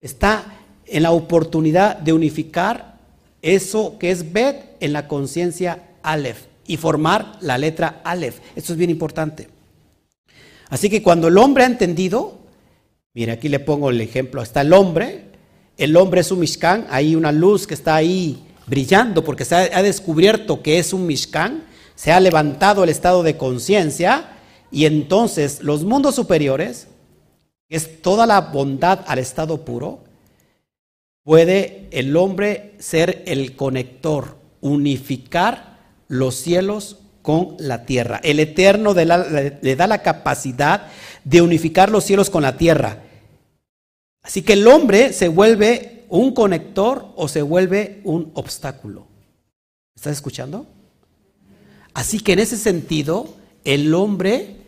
[0.00, 0.44] está
[0.86, 2.96] en la oportunidad de unificar
[3.42, 8.40] eso que es Bet en la conciencia Aleph y formar la letra Aleph.
[8.54, 9.55] Esto es bien importante.
[10.68, 12.38] Así que cuando el hombre ha entendido,
[13.14, 15.26] mire, aquí le pongo el ejemplo, está el hombre,
[15.76, 19.82] el hombre es un Mishkan, hay una luz que está ahí brillando porque se ha,
[19.82, 21.64] descubierto que es un Mishkan,
[21.94, 24.30] se ha levantado el estado de conciencia
[24.70, 26.88] y entonces los mundos superiores,
[27.68, 30.00] que es toda la bondad al estado puro,
[31.22, 35.78] puede el hombre ser el conector, unificar
[36.08, 38.20] los cielos con la tierra.
[38.22, 40.86] El Eterno le da la capacidad
[41.24, 43.02] de unificar los cielos con la tierra.
[44.22, 49.08] Así que el hombre se vuelve un conector o se vuelve un obstáculo.
[49.96, 50.68] ¿Estás escuchando?
[51.94, 53.34] Así que en ese sentido,
[53.64, 54.58] el hombre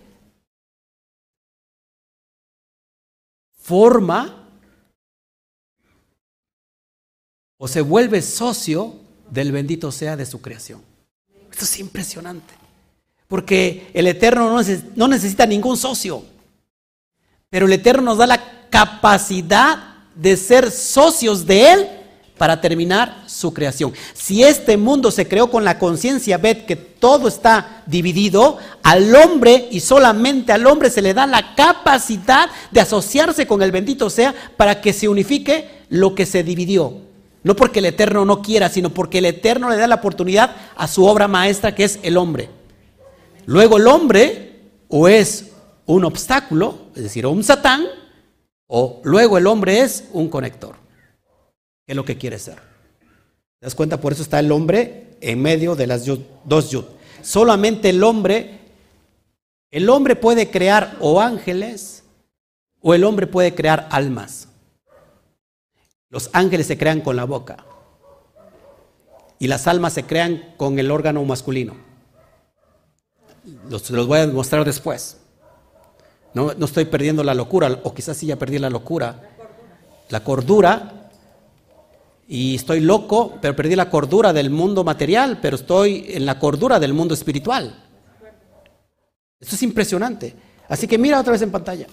[3.54, 4.48] forma
[7.56, 8.96] o se vuelve socio
[9.30, 10.87] del bendito sea de su creación.
[11.58, 12.54] Esto es impresionante.
[13.26, 14.62] Porque el Eterno no
[14.94, 16.22] no necesita ningún socio.
[17.50, 19.76] Pero el Eterno nos da la capacidad
[20.14, 21.88] de ser socios de Él
[22.36, 23.92] para terminar su creación.
[24.14, 29.66] Si este mundo se creó con la conciencia, ved que todo está dividido, al hombre
[29.72, 34.32] y solamente al hombre se le da la capacidad de asociarse con el bendito sea
[34.56, 37.07] para que se unifique lo que se dividió.
[37.48, 40.86] No porque el Eterno no quiera, sino porque el Eterno le da la oportunidad a
[40.86, 42.50] su obra maestra que es el hombre.
[43.46, 45.52] Luego el hombre o es
[45.86, 47.86] un obstáculo, es decir, un satán,
[48.66, 50.76] o luego el hombre es un conector,
[51.86, 52.56] que es lo que quiere ser.
[52.56, 53.98] ¿Te das cuenta?
[53.98, 56.84] Por eso está el hombre en medio de las dos yud.
[57.22, 58.58] Solamente el hombre,
[59.70, 62.04] el hombre puede crear o ángeles
[62.82, 64.47] o el hombre puede crear almas.
[66.10, 67.64] Los ángeles se crean con la boca
[69.38, 71.74] y las almas se crean con el órgano masculino.
[73.68, 75.18] Los, voy a mostrar después.
[76.34, 79.30] No, no estoy perdiendo la locura, o quizás sí ya perdí la locura,
[80.10, 81.10] la cordura,
[82.26, 86.78] y estoy loco, pero perdí la cordura del mundo material, pero estoy en la cordura
[86.78, 87.74] del mundo espiritual.
[89.40, 90.36] Esto es impresionante.
[90.68, 91.86] Así que mira otra vez en pantalla.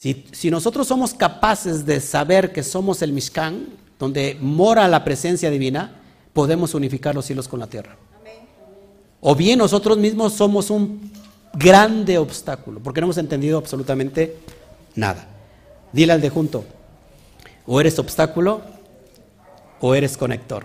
[0.00, 3.66] Si, si nosotros somos capaces de saber que somos el Mishkan,
[3.98, 5.92] donde mora la presencia divina,
[6.32, 7.96] podemos unificar los cielos con la tierra.
[9.20, 11.12] O bien nosotros mismos somos un
[11.52, 14.38] grande obstáculo, porque no hemos entendido absolutamente
[14.94, 15.26] nada.
[15.92, 16.64] Dile al de junto,
[17.66, 18.62] o eres obstáculo
[19.80, 20.64] o eres conector.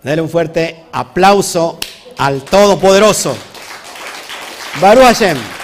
[0.00, 1.80] Dale un fuerte aplauso
[2.18, 3.34] al Todopoderoso.
[4.80, 5.55] Baruch Hashem.